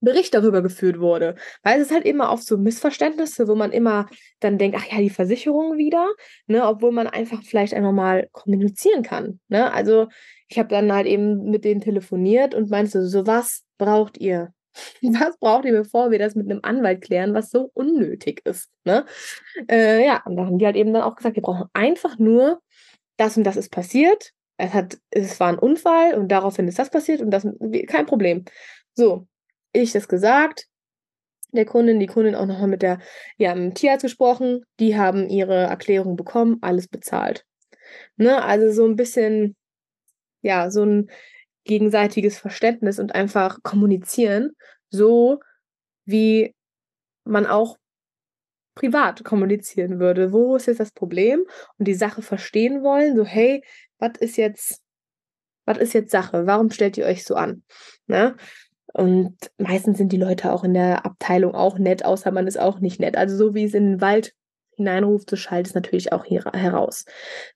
[0.00, 1.36] Bericht darüber geführt wurde.
[1.62, 4.08] Weil es ist halt immer oft so Missverständnisse, wo man immer
[4.40, 6.06] dann denkt, ach ja, die Versicherung wieder,
[6.46, 9.40] ne, obwohl man einfach vielleicht einfach mal kommunizieren kann.
[9.48, 9.72] Ne?
[9.72, 10.08] Also
[10.48, 14.52] ich habe dann halt eben mit denen telefoniert und meinte so, was braucht ihr?
[15.02, 18.70] Was braucht ihr, bevor wir das mit einem Anwalt klären, was so unnötig ist?
[18.84, 19.04] Ne?
[19.68, 22.60] Äh, ja, und da haben die halt eben dann auch gesagt, wir brauchen einfach nur
[23.16, 24.32] das und das ist passiert.
[24.58, 27.46] Es, hat, es war ein Unfall und daraufhin ist das passiert und das
[27.88, 28.44] kein Problem.
[28.94, 29.26] So,
[29.72, 30.66] ich das gesagt,
[31.52, 33.00] der Kundin, die Kundin auch nochmal mit der,
[33.36, 37.44] ja, mit dem Tierarzt gesprochen, die haben ihre Erklärung bekommen, alles bezahlt.
[38.16, 39.56] Ne, also so ein bisschen,
[40.42, 41.10] ja, so ein
[41.66, 44.52] gegenseitiges Verständnis und einfach kommunizieren,
[44.90, 45.40] so
[46.04, 46.54] wie
[47.24, 47.76] man auch
[48.74, 50.32] privat kommunizieren würde.
[50.32, 51.44] Wo ist jetzt das Problem?
[51.78, 53.62] Und die Sache verstehen wollen, so, hey,
[53.98, 54.80] was ist jetzt,
[55.64, 56.46] was ist jetzt Sache?
[56.46, 57.64] Warum stellt ihr euch so an?
[58.06, 58.36] Ne?
[58.92, 62.80] Und meistens sind die Leute auch in der Abteilung auch nett, außer man ist auch
[62.80, 63.16] nicht nett.
[63.16, 64.32] Also so wie es in den Wald
[64.76, 67.04] hineinruft, so schallt es natürlich auch hier heraus.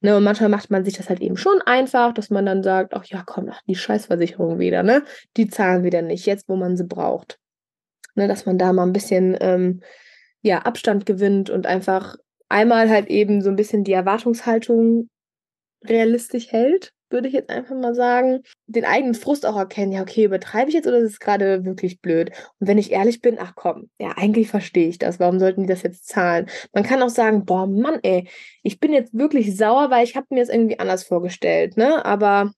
[0.01, 2.95] Ne, und manchmal macht man sich das halt eben schon einfach, dass man dann sagt,
[2.95, 5.05] ach ja, komm, ach, die Scheißversicherung wieder, ne?
[5.37, 7.39] Die zahlen wieder nicht, jetzt wo man sie braucht.
[8.15, 9.83] Ne, dass man da mal ein bisschen ähm,
[10.43, 12.17] ja, Abstand gewinnt und einfach
[12.49, 15.09] einmal halt eben so ein bisschen die Erwartungshaltung
[15.85, 20.25] realistisch hält würde ich jetzt einfach mal sagen, den eigenen Frust auch erkennen, ja, okay,
[20.25, 22.31] übertreibe ich jetzt oder ist es gerade wirklich blöd?
[22.59, 25.21] Und wenn ich ehrlich bin, ach komm, ja, eigentlich verstehe ich das.
[25.21, 26.47] Warum sollten die das jetzt zahlen?
[26.73, 28.29] Man kann auch sagen, boah, Mann, ey,
[28.63, 32.05] ich bin jetzt wirklich sauer, weil ich habe mir das irgendwie anders vorgestellt, ne?
[32.05, 32.53] Aber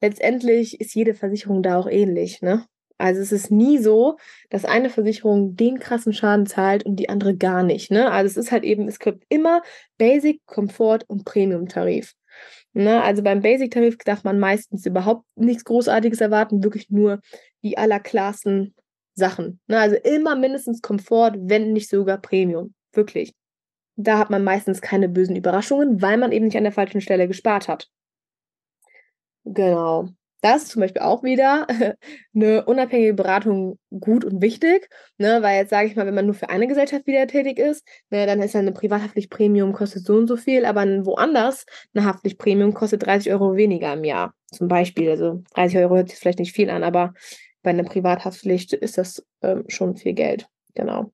[0.00, 2.66] letztendlich ist jede Versicherung da auch ähnlich, ne?
[3.00, 4.18] Also es ist nie so,
[4.50, 7.90] dass eine Versicherung den krassen Schaden zahlt und die andere gar nicht.
[7.90, 8.10] Ne?
[8.10, 9.62] Also es ist halt eben, es gibt immer
[9.96, 12.14] Basic, Komfort und Premium-Tarif.
[12.72, 13.02] Ne?
[13.02, 17.20] Also beim Basic-Tarif darf man meistens überhaupt nichts Großartiges erwarten, wirklich nur
[17.62, 18.74] die allerklarsten
[19.14, 19.60] Sachen.
[19.66, 19.78] Ne?
[19.78, 22.74] Also immer mindestens Komfort, wenn nicht sogar Premium.
[22.92, 23.34] Wirklich.
[23.96, 27.28] Da hat man meistens keine bösen Überraschungen, weil man eben nicht an der falschen Stelle
[27.28, 27.88] gespart hat.
[29.44, 30.08] Genau.
[30.42, 31.66] Das ist zum Beispiel auch wieder
[32.34, 35.38] eine unabhängige Beratung gut und wichtig, ne?
[35.42, 38.26] weil jetzt sage ich mal, wenn man nur für eine Gesellschaft wieder tätig ist, ne,
[38.26, 43.04] dann ist ja eine Privathaftpflicht-Premium kostet so und so viel, aber woanders eine Haftpflicht-Premium kostet
[43.04, 45.10] 30 Euro weniger im Jahr zum Beispiel.
[45.10, 47.12] Also 30 Euro hört sich vielleicht nicht viel an, aber
[47.62, 50.48] bei einer Privathaftpflicht ist das ähm, schon viel Geld.
[50.74, 51.12] Genau.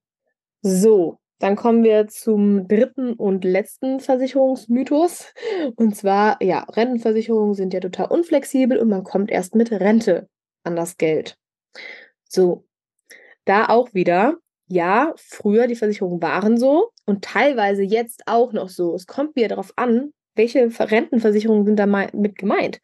[0.62, 5.34] So, dann kommen wir zum dritten und letzten Versicherungsmythos.
[5.76, 10.28] Und zwar, ja, Rentenversicherungen sind ja total unflexibel und man kommt erst mit Rente
[10.64, 11.36] an das Geld.
[12.24, 12.66] So,
[13.44, 14.36] da auch wieder,
[14.68, 18.94] ja, früher die Versicherungen waren so und teilweise jetzt auch noch so.
[18.94, 22.80] Es kommt wieder darauf an, welche Rentenversicherungen sind da mit gemeint?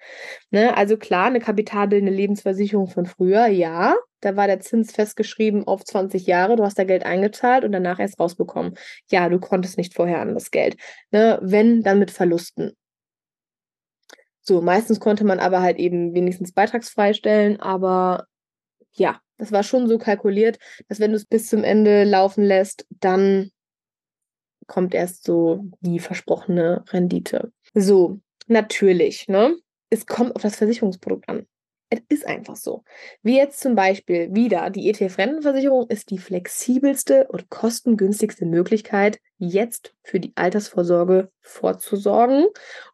[0.51, 0.77] Ne?
[0.77, 6.27] Also klar, eine kapitalbildende Lebensversicherung von früher, ja, da war der Zins festgeschrieben auf 20
[6.27, 8.75] Jahre, du hast da Geld eingezahlt und danach erst rausbekommen.
[9.11, 10.77] Ja, du konntest nicht vorher an das Geld.
[11.11, 11.39] Ne?
[11.43, 12.73] Wenn, dann mit Verlusten.
[14.41, 18.27] So, meistens konnte man aber halt eben wenigstens beitragsfrei stellen, aber
[18.93, 22.87] ja, das war schon so kalkuliert, dass wenn du es bis zum Ende laufen lässt,
[22.91, 23.51] dann
[24.73, 27.53] kommt erst so die versprochene Rendite.
[27.75, 29.55] So, natürlich, ne?
[29.91, 31.47] Es kommt auf das Versicherungsprodukt an.
[31.91, 32.83] Es ist einfach so.
[33.23, 40.21] Wie jetzt zum Beispiel wieder, die ETF-Rentenversicherung ist die flexibelste und kostengünstigste Möglichkeit, jetzt für
[40.21, 42.47] die Altersvorsorge vorzusorgen.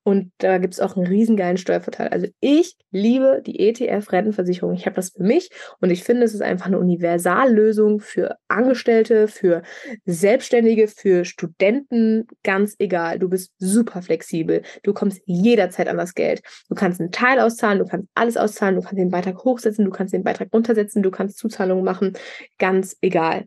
[0.03, 2.09] Und da gibt es auch einen riesengeilen Steuervorteil.
[2.09, 4.73] Also ich liebe die ETF-Rentenversicherung.
[4.73, 9.29] Ich habe das für mich und ich finde, es ist einfach eine Universallösung für Angestellte,
[9.29, 9.63] für
[10.07, 13.19] Selbstständige, für Studenten, ganz egal.
[13.19, 14.63] Du bist super flexibel.
[14.83, 16.41] Du kommst jederzeit an das Geld.
[16.71, 19.91] Du kannst einen Teil auszahlen, du kannst alles auszahlen, du kannst den Beitrag hochsetzen, du
[19.91, 22.15] kannst den Beitrag runtersetzen, du kannst Zuzahlungen machen,
[22.59, 23.45] ganz egal.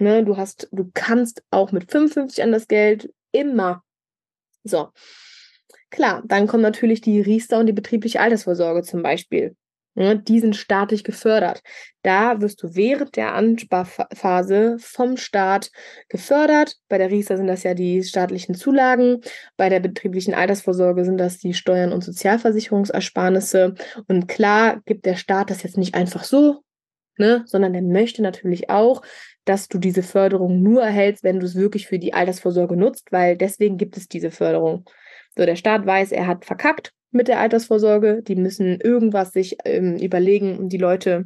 [0.00, 3.84] Ne, du hast, du kannst auch mit 55 an das Geld immer.
[4.64, 4.88] So.
[5.90, 9.56] Klar, dann kommt natürlich die Riester und die betriebliche Altersvorsorge zum Beispiel.
[9.94, 11.62] Ne, die sind staatlich gefördert.
[12.02, 15.70] Da wirst du während der Ansparphase vom Staat
[16.08, 16.76] gefördert.
[16.88, 19.20] Bei der Riester sind das ja die staatlichen Zulagen.
[19.56, 23.74] Bei der betrieblichen Altersvorsorge sind das die Steuern und Sozialversicherungsersparnisse.
[24.06, 26.62] Und klar gibt der Staat das jetzt nicht einfach so,
[27.18, 29.02] ne, sondern der möchte natürlich auch,
[29.44, 33.36] dass du diese Förderung nur erhältst, wenn du es wirklich für die Altersvorsorge nutzt, weil
[33.36, 34.84] deswegen gibt es diese Förderung.
[35.36, 38.22] So, der Staat weiß, er hat verkackt mit der Altersvorsorge.
[38.22, 41.24] Die müssen irgendwas sich ähm, überlegen, um die Leute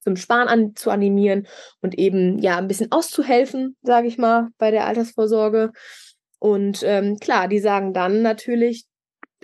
[0.00, 1.46] zum Sparen an, zu animieren
[1.80, 5.72] und eben ja ein bisschen auszuhelfen, sage ich mal, bei der Altersvorsorge.
[6.38, 8.84] Und ähm, klar, die sagen dann natürlich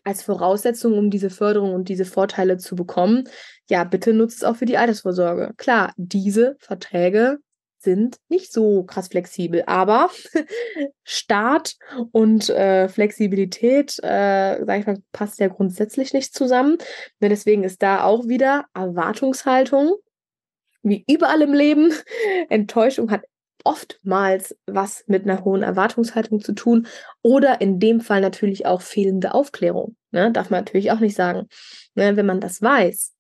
[0.05, 3.25] als Voraussetzung, um diese Förderung und diese Vorteile zu bekommen,
[3.69, 5.53] ja, bitte nutzt es auch für die Altersvorsorge.
[5.57, 7.39] Klar, diese Verträge
[7.83, 9.63] sind nicht so krass flexibel.
[9.67, 10.11] Aber
[11.05, 11.77] Start
[12.13, 16.79] und äh, Flexibilität, äh, sag ich mal, passt ja grundsätzlich nicht zusammen.
[17.21, 19.95] Ne, deswegen ist da auch wieder Erwartungshaltung,
[20.83, 21.93] wie überall im Leben.
[22.49, 23.23] Enttäuschung hat
[23.65, 26.87] oftmals was mit einer hohen Erwartungshaltung zu tun
[27.23, 29.97] oder in dem Fall natürlich auch fehlende Aufklärung.
[30.13, 30.33] Ne?
[30.33, 31.47] Darf man natürlich auch nicht sagen.
[31.95, 32.17] Ne?
[32.17, 33.13] Wenn man das weiß,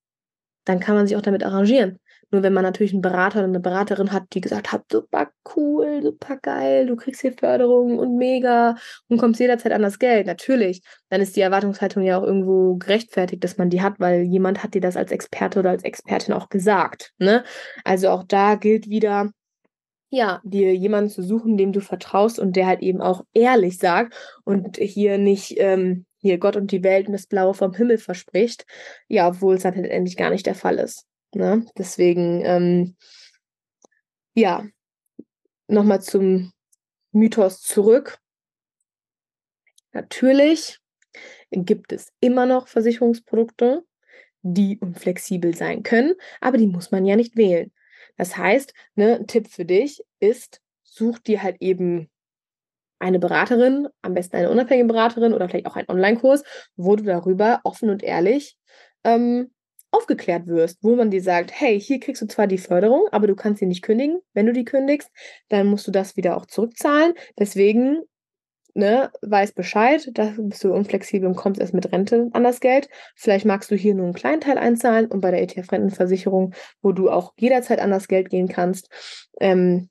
[0.65, 1.99] dann kann man sich auch damit arrangieren.
[2.31, 6.03] Nur wenn man natürlich einen Berater oder eine Beraterin hat, die gesagt hat, super cool,
[6.03, 8.77] super geil, du kriegst hier Förderung und mega
[9.09, 13.43] und kommst jederzeit an das Geld, natürlich, dann ist die Erwartungshaltung ja auch irgendwo gerechtfertigt,
[13.43, 16.49] dass man die hat, weil jemand hat dir das als Experte oder als Expertin auch
[16.49, 17.13] gesagt.
[17.19, 17.45] Ne?
[17.85, 19.31] Also auch da gilt wieder,
[20.11, 24.15] ja, dir jemanden zu suchen, dem du vertraust und der halt eben auch ehrlich sagt
[24.45, 28.67] und hier nicht ähm, hier Gott und die Welt und das Blaue vom Himmel verspricht,
[29.09, 31.07] ja, obwohl es dann letztendlich gar nicht der Fall ist.
[31.33, 31.67] Ne?
[31.77, 32.97] Deswegen, ähm,
[34.35, 34.65] ja,
[35.69, 36.53] nochmal zum
[37.13, 38.19] Mythos zurück.
[39.93, 40.79] Natürlich
[41.51, 43.85] gibt es immer noch Versicherungsprodukte,
[44.43, 47.73] die unflexibel sein können, aber die muss man ja nicht wählen.
[48.17, 52.11] Das heißt, ne, ein Tipp für dich ist, such dir halt eben
[52.99, 56.45] eine Beraterin, am besten eine unabhängige Beraterin oder vielleicht auch einen Online-Kurs,
[56.77, 58.57] wo du darüber offen und ehrlich
[59.05, 59.51] ähm,
[59.91, 63.35] aufgeklärt wirst, wo man dir sagt, hey, hier kriegst du zwar die Förderung, aber du
[63.35, 64.21] kannst sie nicht kündigen.
[64.35, 65.11] Wenn du die kündigst,
[65.49, 67.15] dann musst du das wieder auch zurückzahlen.
[67.39, 68.03] Deswegen,
[68.75, 72.89] ne, weiß Bescheid, da bist du unflexibel und kommst erst mit Rente an das Geld.
[73.17, 77.11] Vielleicht magst du hier nur einen kleinen Teil einzahlen und bei der ETF-Rentenversicherung, wo du
[77.11, 78.89] auch jederzeit an das Geld gehen kannst,
[79.41, 79.91] ähm,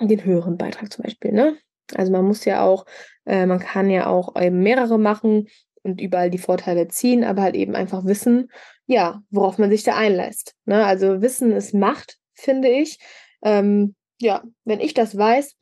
[0.00, 1.56] den höheren Beitrag zum Beispiel, ne?
[1.94, 2.84] Also man muss ja auch,
[3.26, 5.46] äh, man kann ja auch eben mehrere machen
[5.86, 8.50] und überall die Vorteile ziehen, aber halt eben einfach wissen,
[8.86, 10.54] ja, worauf man sich da einlässt.
[10.64, 10.84] Ne?
[10.84, 12.98] Also Wissen ist Macht, finde ich.
[13.42, 15.56] Ähm, ja, wenn ich das weiß,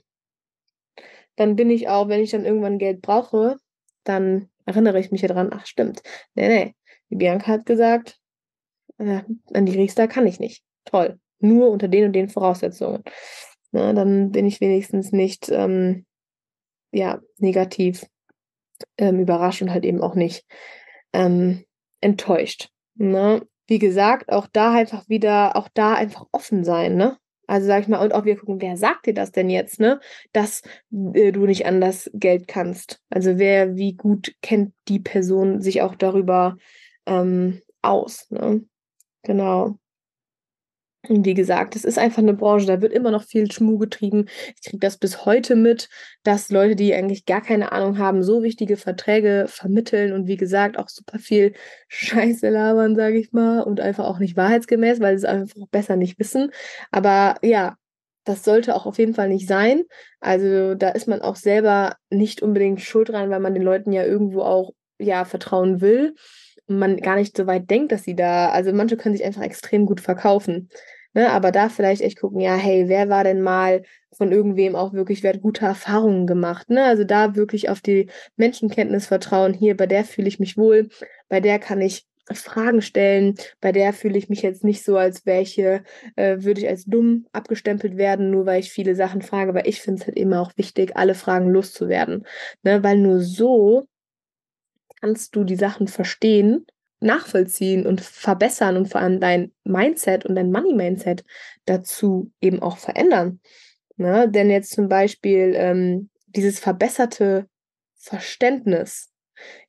[1.36, 3.58] dann bin ich auch, wenn ich dann irgendwann Geld brauche,
[4.04, 6.02] dann erinnere ich mich ja dran, ach stimmt,
[6.34, 6.74] nee, nee,
[7.10, 8.18] die Bianca hat gesagt,
[8.98, 10.64] äh, an die Riester kann ich nicht.
[10.84, 11.18] Toll.
[11.40, 13.02] Nur unter den und den Voraussetzungen.
[13.72, 16.06] Na, dann bin ich wenigstens nicht ähm,
[16.92, 18.06] ja, negativ
[18.98, 20.44] ähm, überrascht und halt eben auch nicht
[21.12, 21.64] ähm,
[22.00, 22.68] enttäuscht.
[22.96, 23.46] Ne?
[23.66, 27.16] Wie gesagt, auch da einfach wieder, auch da einfach offen sein, ne?
[27.46, 30.00] Also sag ich mal, und auch wir gucken, wer sagt dir das denn jetzt, ne?
[30.32, 30.62] Dass
[31.14, 33.00] äh, du nicht an das Geld kannst.
[33.10, 36.56] Also wer, wie gut kennt die Person sich auch darüber
[37.06, 38.64] ähm, aus, ne?
[39.22, 39.78] Genau.
[41.08, 44.26] Wie gesagt, es ist einfach eine Branche, da wird immer noch viel Schmuh getrieben.
[44.56, 45.88] Ich kriege das bis heute mit,
[46.22, 50.78] dass Leute, die eigentlich gar keine Ahnung haben, so wichtige Verträge vermitteln und wie gesagt
[50.78, 51.52] auch super viel
[51.88, 55.96] Scheiße labern, sage ich mal, und einfach auch nicht wahrheitsgemäß, weil sie es einfach besser
[55.96, 56.50] nicht wissen.
[56.90, 57.76] Aber ja,
[58.24, 59.82] das sollte auch auf jeden Fall nicht sein.
[60.20, 64.04] Also da ist man auch selber nicht unbedingt schuld dran, weil man den Leuten ja
[64.04, 66.14] irgendwo auch ja vertrauen will
[66.66, 69.42] und man gar nicht so weit denkt, dass sie da, also manche können sich einfach
[69.42, 70.68] extrem gut verkaufen.
[71.16, 73.84] Ne, aber da vielleicht echt gucken, ja, hey, wer war denn mal
[74.16, 76.70] von irgendwem auch wirklich, wer hat gute Erfahrungen gemacht?
[76.70, 76.82] Ne?
[76.84, 79.54] Also da wirklich auf die Menschenkenntnis vertrauen.
[79.54, 80.88] Hier, bei der fühle ich mich wohl,
[81.28, 83.34] bei der kann ich Fragen stellen.
[83.60, 85.82] Bei der fühle ich mich jetzt nicht so, als welche
[86.16, 89.50] äh, würde ich als dumm abgestempelt werden, nur weil ich viele Sachen frage.
[89.50, 92.26] Aber ich finde es halt immer auch wichtig, alle Fragen loszuwerden.
[92.62, 92.82] Ne?
[92.82, 93.86] Weil nur so
[95.04, 96.64] kannst du die Sachen verstehen,
[96.98, 101.24] nachvollziehen und verbessern und vor allem dein Mindset und dein Money-Mindset
[101.66, 103.40] dazu eben auch verändern.
[103.96, 104.30] Ne?
[104.30, 107.46] Denn jetzt zum Beispiel ähm, dieses verbesserte
[107.96, 109.10] Verständnis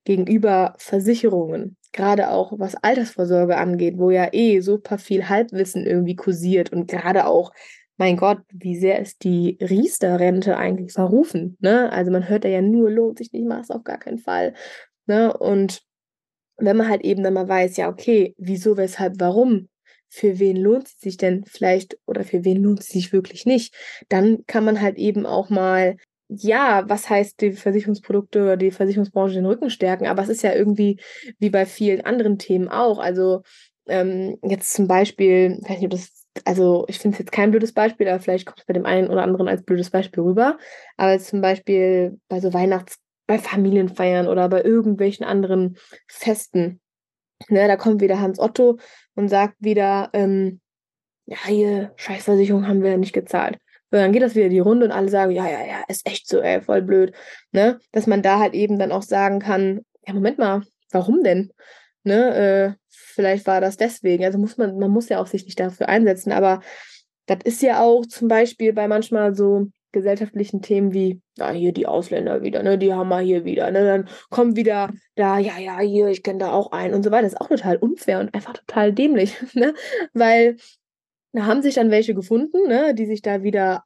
[0.06, 6.71] gegenüber Versicherungen, gerade auch was Altersvorsorge angeht, wo ja eh super viel Halbwissen irgendwie kursiert
[6.71, 7.52] und gerade auch,
[7.98, 11.58] mein Gott, wie sehr ist die Riester-Rente eigentlich verrufen?
[11.60, 11.91] Ne?
[11.91, 14.54] Also man hört ja nur, lohnt sich nicht, mach es auf gar keinen Fall.
[15.08, 15.36] Ne?
[15.36, 15.82] Und
[16.58, 19.68] wenn man halt eben dann mal weiß, ja, okay, wieso, weshalb, warum,
[20.10, 23.76] für wen lohnt sie sich denn vielleicht oder für wen lohnt sie sich wirklich nicht,
[24.08, 29.36] dann kann man halt eben auch mal ja, was heißt die Versicherungsprodukte oder die Versicherungsbranche
[29.36, 30.08] den Rücken stärken?
[30.08, 31.00] Aber es ist ja irgendwie
[31.39, 33.00] wie bei vielen anderen Themen auch.
[33.00, 33.44] Also
[33.88, 37.52] ähm, jetzt zum Beispiel, ich weiß nicht, ob das, also ich finde es jetzt kein
[37.52, 40.58] blödes Beispiel, aber vielleicht kommt es bei dem einen oder anderen als blödes Beispiel rüber.
[40.98, 46.80] Aber zum Beispiel bei so Weihnachts-, bei Familienfeiern oder bei irgendwelchen anderen Festen.
[47.50, 48.78] Ne, da kommt wieder Hans Otto
[49.16, 50.62] und sagt wieder, ähm,
[51.26, 53.58] ja, hier, Scheißversicherung haben wir ja nicht gezahlt.
[53.92, 56.28] Und dann geht das wieder die Runde und alle sagen, ja, ja, ja, ist echt
[56.28, 57.14] so, ey, voll blöd.
[57.52, 57.80] Ne?
[57.92, 61.52] Dass man da halt eben dann auch sagen kann, ja, Moment mal, warum denn?
[62.04, 62.36] Ne?
[62.36, 64.26] Äh, vielleicht war das deswegen.
[64.26, 66.62] Also muss man, man muss ja auch sich nicht dafür einsetzen, aber
[67.26, 71.88] das ist ja auch zum Beispiel bei manchmal so gesellschaftlichen Themen wie, ja, hier die
[71.88, 75.79] Ausländer wieder, ne, die haben wir hier wieder, ne, dann kommen wieder da, ja, ja,
[75.79, 77.23] hier, ich kenne da auch einen und so weiter.
[77.23, 79.73] Das ist auch total unfair und einfach total dämlich, ne,
[80.13, 80.58] weil
[81.31, 83.84] da haben sich dann welche gefunden, ne, die sich da wieder,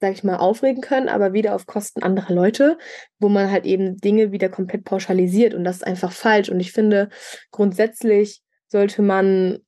[0.00, 2.78] sag ich mal, aufregen können, aber wieder auf Kosten anderer Leute,
[3.18, 6.48] wo man halt eben Dinge wieder komplett pauschalisiert und das ist einfach falsch.
[6.48, 7.10] Und ich finde,
[7.50, 9.58] grundsätzlich sollte man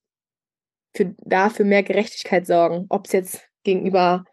[0.94, 4.24] für, dafür mehr Gerechtigkeit sorgen, ob es jetzt gegenüber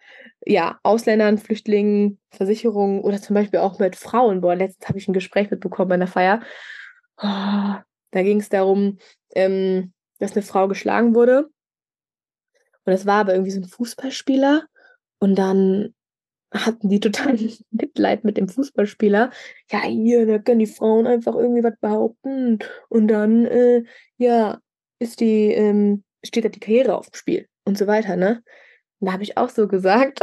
[0.46, 4.42] ja, Ausländern, Flüchtlingen, Versicherungen oder zum Beispiel auch mit Frauen.
[4.42, 6.42] Boah, letztens habe ich ein Gespräch mitbekommen bei einer Feier.
[7.18, 7.76] Oh,
[8.12, 8.98] da ging es darum,
[9.36, 11.50] ähm, dass eine Frau geschlagen wurde
[12.90, 14.66] und es war aber irgendwie so ein Fußballspieler.
[15.20, 15.94] Und dann
[16.52, 17.38] hatten die total
[17.72, 19.30] Mitleid mit dem Fußballspieler.
[19.72, 22.58] Ja, hier, da können die Frauen einfach irgendwie was behaupten.
[22.90, 23.84] Und dann, äh,
[24.18, 24.60] ja,
[24.98, 28.44] ist die, ähm, steht da die Karriere auf dem Spiel und so weiter, ne?
[29.00, 30.20] Und da habe ich auch so gesagt,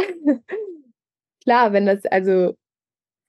[1.42, 2.56] klar, wenn das, also,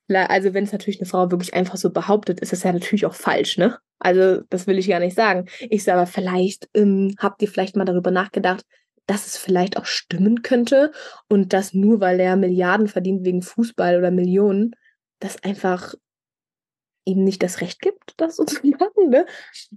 [0.09, 3.13] also wenn es natürlich eine Frau wirklich einfach so behauptet, ist das ja natürlich auch
[3.13, 3.77] falsch, ne?
[3.99, 5.47] Also, das will ich gar nicht sagen.
[5.59, 8.63] Ich sage aber, vielleicht ähm, habt ihr vielleicht mal darüber nachgedacht,
[9.07, 10.91] dass es vielleicht auch stimmen könnte
[11.29, 14.75] und dass nur weil er Milliarden verdient wegen Fußball oder Millionen,
[15.19, 15.95] das einfach
[17.07, 19.09] ihm nicht das Recht gibt, das so zu machen.
[19.09, 19.25] Ne?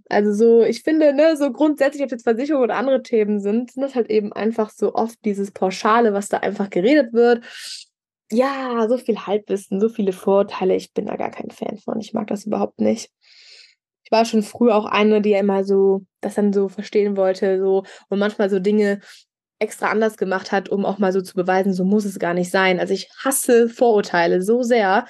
[0.08, 3.82] Also so, ich finde, ne, so grundsätzlich, ob jetzt Versicherung oder andere Themen sind, sind
[3.82, 7.44] das halt eben einfach so oft dieses Pauschale, was da einfach geredet wird.
[8.32, 12.00] Ja, so viel Halbwissen, so viele Vorurteile, ich bin da gar kein Fan von.
[12.00, 13.10] Ich mag das überhaupt nicht
[14.10, 17.60] ich war schon früher auch eine, die ja immer so das dann so verstehen wollte,
[17.60, 18.98] so und manchmal so Dinge
[19.60, 22.50] extra anders gemacht hat, um auch mal so zu beweisen, so muss es gar nicht
[22.50, 22.80] sein.
[22.80, 25.06] Also ich hasse Vorurteile so sehr.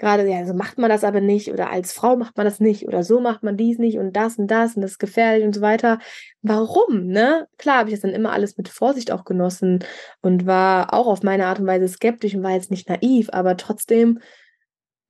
[0.00, 2.88] Gerade, ja, so macht man das aber nicht oder als Frau macht man das nicht
[2.88, 5.54] oder so macht man dies nicht und das und das und das ist gefährlich und
[5.54, 5.98] so weiter.
[6.40, 7.46] Warum, ne?
[7.58, 9.84] Klar habe ich das dann immer alles mit Vorsicht auch genossen
[10.22, 13.58] und war auch auf meine Art und Weise skeptisch und war jetzt nicht naiv, aber
[13.58, 14.20] trotzdem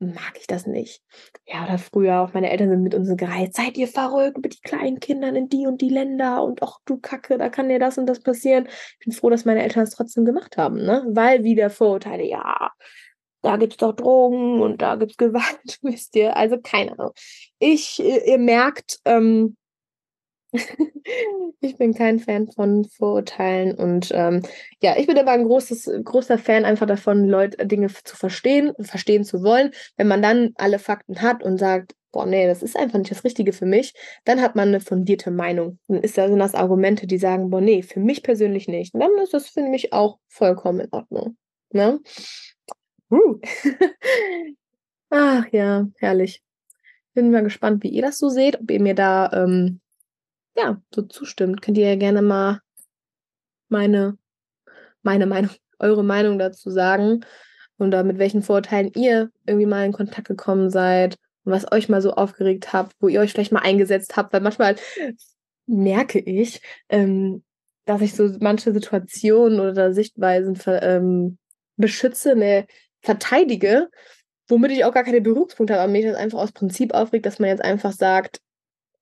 [0.01, 1.05] mag ich das nicht.
[1.47, 3.55] Ja, oder früher auch meine Eltern sind mit uns gereist.
[3.55, 6.99] Seid ihr verrückt mit die kleinen Kindern in die und die Länder und ach du
[6.99, 8.67] Kacke, da kann dir das und das passieren.
[8.99, 11.05] Ich bin froh, dass meine Eltern es trotzdem gemacht haben, ne?
[11.11, 12.73] Weil wieder Vorurteile, ja,
[13.43, 16.37] da gibt's doch Drogen und da gibt's Gewalt, wisst ihr.
[16.37, 17.13] Also keine Ahnung.
[17.59, 19.57] Ich, ihr merkt, ähm,
[21.61, 24.43] ich bin kein Fan von Vorurteilen und ähm,
[24.83, 29.25] ja, ich bin aber ein großes, großer Fan einfach davon, Leute Dinge zu verstehen, verstehen
[29.25, 29.71] zu wollen.
[29.97, 33.25] Wenn man dann alle Fakten hat und sagt, boah, nee, das ist einfach nicht das
[33.25, 35.79] Richtige für mich, dann hat man eine fundierte Meinung.
[35.87, 38.95] Dann ist da sind das Argumente, die sagen, boah, nee, für mich persönlich nicht.
[38.95, 41.37] Und dann ist das für mich auch vollkommen in Ordnung.
[41.73, 42.01] Ne?
[43.11, 43.41] Uh.
[45.11, 46.43] Ach ja, herrlich.
[47.15, 49.81] Bin mal gespannt, wie ihr das so seht, ob ihr mir da ähm,
[50.57, 52.61] ja, so zustimmt, könnt ihr ja gerne mal
[53.69, 54.19] meine,
[55.03, 57.25] meine Meinung, eure Meinung dazu sagen
[57.79, 61.89] und da mit welchen Vorurteilen ihr irgendwie mal in Kontakt gekommen seid und was euch
[61.89, 64.77] mal so aufgeregt habt, wo ihr euch vielleicht mal eingesetzt habt, weil manchmal
[65.67, 67.43] merke ich, ähm,
[67.87, 71.39] dass ich so manche Situationen oder Sichtweisen ähm,
[71.77, 72.67] beschütze, ne,
[73.03, 73.89] verteidige,
[74.49, 77.39] womit ich auch gar keine Berührungspunkte habe, aber mich das einfach aus Prinzip aufregt, dass
[77.39, 78.41] man jetzt einfach sagt,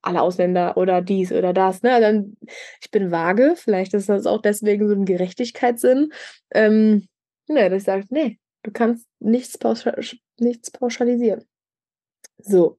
[0.02, 1.82] alle Ausländer oder dies oder das.
[1.82, 2.00] Ne?
[2.00, 2.36] Dann,
[2.80, 6.12] ich bin vage, vielleicht ist das auch deswegen so ein Gerechtigkeitssinn.
[6.52, 7.08] Ähm,
[7.48, 10.00] ne, dass ich sage, nee, du kannst nichts, pauschal
[10.38, 11.44] nichts pauschalisieren.
[12.38, 12.78] So.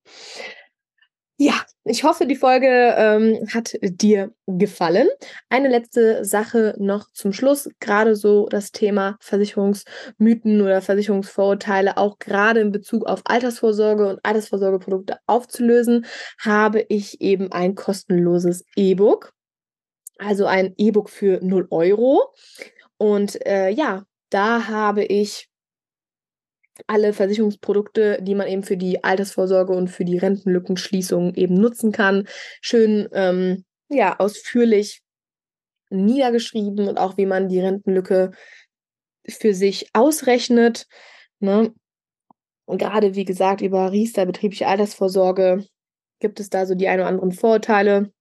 [1.37, 2.67] Ja, ich hoffe, die Folge
[2.97, 5.07] ähm, hat dir gefallen.
[5.49, 7.67] Eine letzte Sache noch zum Schluss.
[7.79, 15.17] Gerade so das Thema Versicherungsmythen oder Versicherungsvorurteile, auch gerade in Bezug auf Altersvorsorge und Altersvorsorgeprodukte
[15.25, 16.05] aufzulösen,
[16.39, 19.33] habe ich eben ein kostenloses E-Book.
[20.19, 22.33] Also ein E-Book für 0 Euro.
[22.97, 25.48] Und äh, ja, da habe ich
[26.87, 32.27] alle Versicherungsprodukte, die man eben für die Altersvorsorge und für die Rentenlückenschließung eben nutzen kann,
[32.61, 35.01] schön ähm, ja ausführlich
[35.89, 38.31] niedergeschrieben und auch wie man die Rentenlücke
[39.27, 40.87] für sich ausrechnet.
[41.39, 41.73] Ne?
[42.65, 45.65] Und gerade wie gesagt über Riester betriebliche Altersvorsorge
[46.19, 48.11] gibt es da so die ein oder anderen Vorurteile.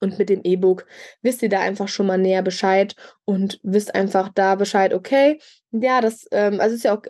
[0.00, 0.86] Und mit dem E-Book
[1.22, 5.40] wisst ihr da einfach schon mal näher Bescheid und wisst einfach da Bescheid, okay,
[5.72, 7.02] ja, das, ähm, also ist ja auch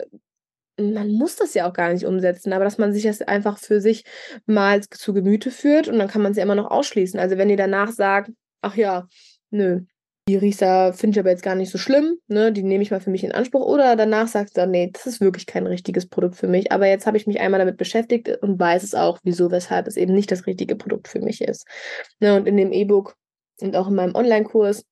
[0.79, 3.81] man muss das ja auch gar nicht umsetzen, aber dass man sich das einfach für
[3.81, 4.03] sich
[4.45, 7.19] mal zu Gemüte führt und dann kann man es ja immer noch ausschließen.
[7.19, 9.07] Also wenn ihr danach sagt, ach ja,
[9.51, 9.81] nö,
[10.29, 13.01] die Risa finde ich aber jetzt gar nicht so schlimm, ne, die nehme ich mal
[13.01, 13.65] für mich in Anspruch.
[13.65, 16.71] Oder danach sagt ihr, nee, das ist wirklich kein richtiges Produkt für mich.
[16.71, 19.97] Aber jetzt habe ich mich einmal damit beschäftigt und weiß es auch, wieso, weshalb es
[19.97, 21.65] eben nicht das richtige Produkt für mich ist.
[22.19, 23.15] Ne, und in dem E-Book
[23.59, 24.85] und auch in meinem Online-Kurs,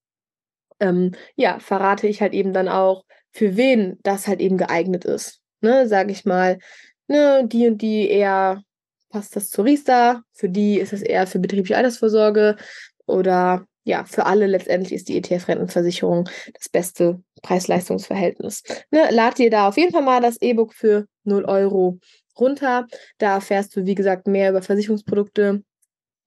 [0.79, 5.41] ähm, ja, verrate ich halt eben dann auch, für wen das halt eben geeignet ist
[5.61, 6.59] ne, sage ich mal,
[7.07, 8.63] ne, die und die eher
[9.09, 12.57] passt das zu Riester, für die ist es eher für betriebliche Altersvorsorge
[13.05, 18.63] oder ja, für alle letztendlich ist die ETF-Rentenversicherung das beste Preis-Leistungs-Verhältnis.
[18.91, 21.99] Ne, lad dir da auf jeden Fall mal das E-Book für 0 Euro
[22.37, 22.87] runter.
[23.17, 25.63] Da erfährst du, wie gesagt, mehr über Versicherungsprodukte,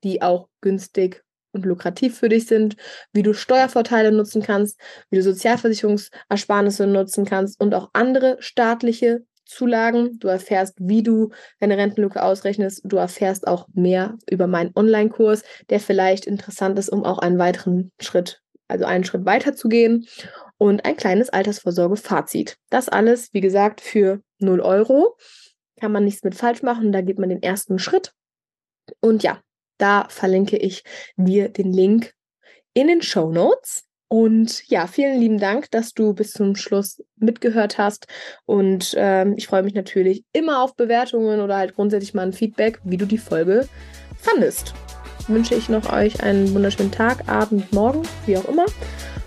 [0.05, 1.23] die auch günstig
[1.53, 2.77] und lukrativ für dich sind,
[3.13, 4.81] wie du Steuervorteile nutzen kannst,
[5.11, 10.19] wie du Sozialversicherungsersparnisse nutzen kannst und auch andere staatliche Zulagen.
[10.19, 12.83] Du erfährst, wie du deine Rentenlücke ausrechnest.
[12.85, 17.91] Du erfährst auch mehr über meinen Online-Kurs, der vielleicht interessant ist, um auch einen weiteren
[18.01, 20.07] Schritt, also einen Schritt weiter zu gehen.
[20.57, 22.57] Und ein kleines Altersvorsorge-Fazit.
[22.69, 25.17] Das alles, wie gesagt, für 0 Euro.
[25.81, 26.93] Kann man nichts mit falsch machen.
[26.93, 28.13] Da geht man den ersten Schritt.
[29.01, 29.41] Und ja,
[29.81, 30.85] da verlinke ich
[31.17, 32.13] dir den Link
[32.75, 33.85] in den Show Notes.
[34.09, 38.07] Und ja, vielen lieben Dank, dass du bis zum Schluss mitgehört hast.
[38.45, 42.81] Und ähm, ich freue mich natürlich immer auf Bewertungen oder halt grundsätzlich mal ein Feedback,
[42.83, 43.69] wie du die Folge
[44.19, 44.75] fandest.
[45.29, 48.67] Wünsche ich noch euch einen wunderschönen Tag, Abend, Morgen, wie auch immer.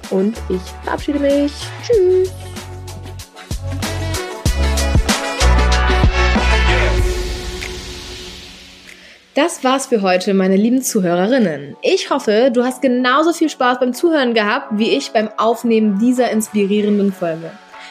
[0.10, 1.54] Und ich verabschiede mich.
[1.82, 2.53] Tschüss.
[9.36, 11.75] Das war's für heute, meine lieben Zuhörerinnen.
[11.81, 16.29] Ich hoffe, du hast genauso viel Spaß beim Zuhören gehabt, wie ich beim Aufnehmen dieser
[16.29, 17.49] inspirierenden Folge.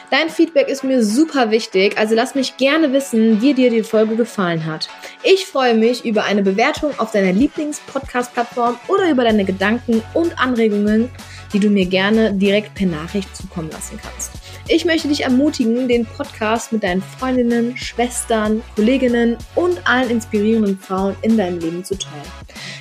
[0.09, 4.15] Dein Feedback ist mir super wichtig, also lass mich gerne wissen, wie dir die Folge
[4.15, 4.87] gefallen hat.
[5.21, 11.09] Ich freue mich über eine Bewertung auf deiner Lieblings-Podcast-Plattform oder über deine Gedanken und Anregungen,
[11.51, 14.42] die du mir gerne direkt per Nachricht zukommen lassen kannst.
[14.69, 21.17] Ich möchte dich ermutigen, den Podcast mit deinen Freundinnen, Schwestern, Kolleginnen und allen inspirierenden Frauen
[21.21, 22.23] in deinem Leben zu teilen.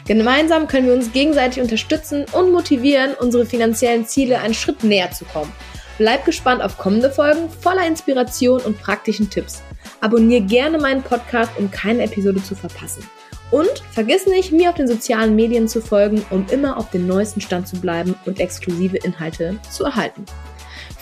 [0.06, 5.24] Gemeinsam können wir uns gegenseitig unterstützen und motivieren, unsere finanziellen Ziele einen Schritt näher zu
[5.24, 5.52] kommen.
[5.98, 9.60] Bleib gespannt auf kommende Folgen voller Inspiration und praktischen Tipps.
[10.00, 13.04] Abonniere gerne meinen Podcast, um keine Episode zu verpassen.
[13.50, 17.40] Und vergiss nicht, mir auf den sozialen Medien zu folgen, um immer auf dem neuesten
[17.40, 20.24] Stand zu bleiben und exklusive Inhalte zu erhalten.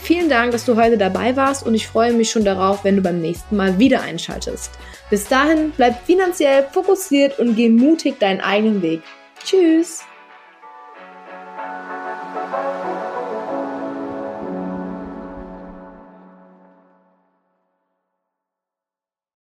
[0.03, 3.03] Vielen Dank, dass du heute dabei warst und ich freue mich schon darauf, wenn du
[3.03, 4.73] beim nächsten Mal wieder einschaltest.
[5.09, 9.03] Bis dahin, bleib finanziell fokussiert und geh mutig deinen eigenen Weg.
[9.45, 10.03] Tschüss!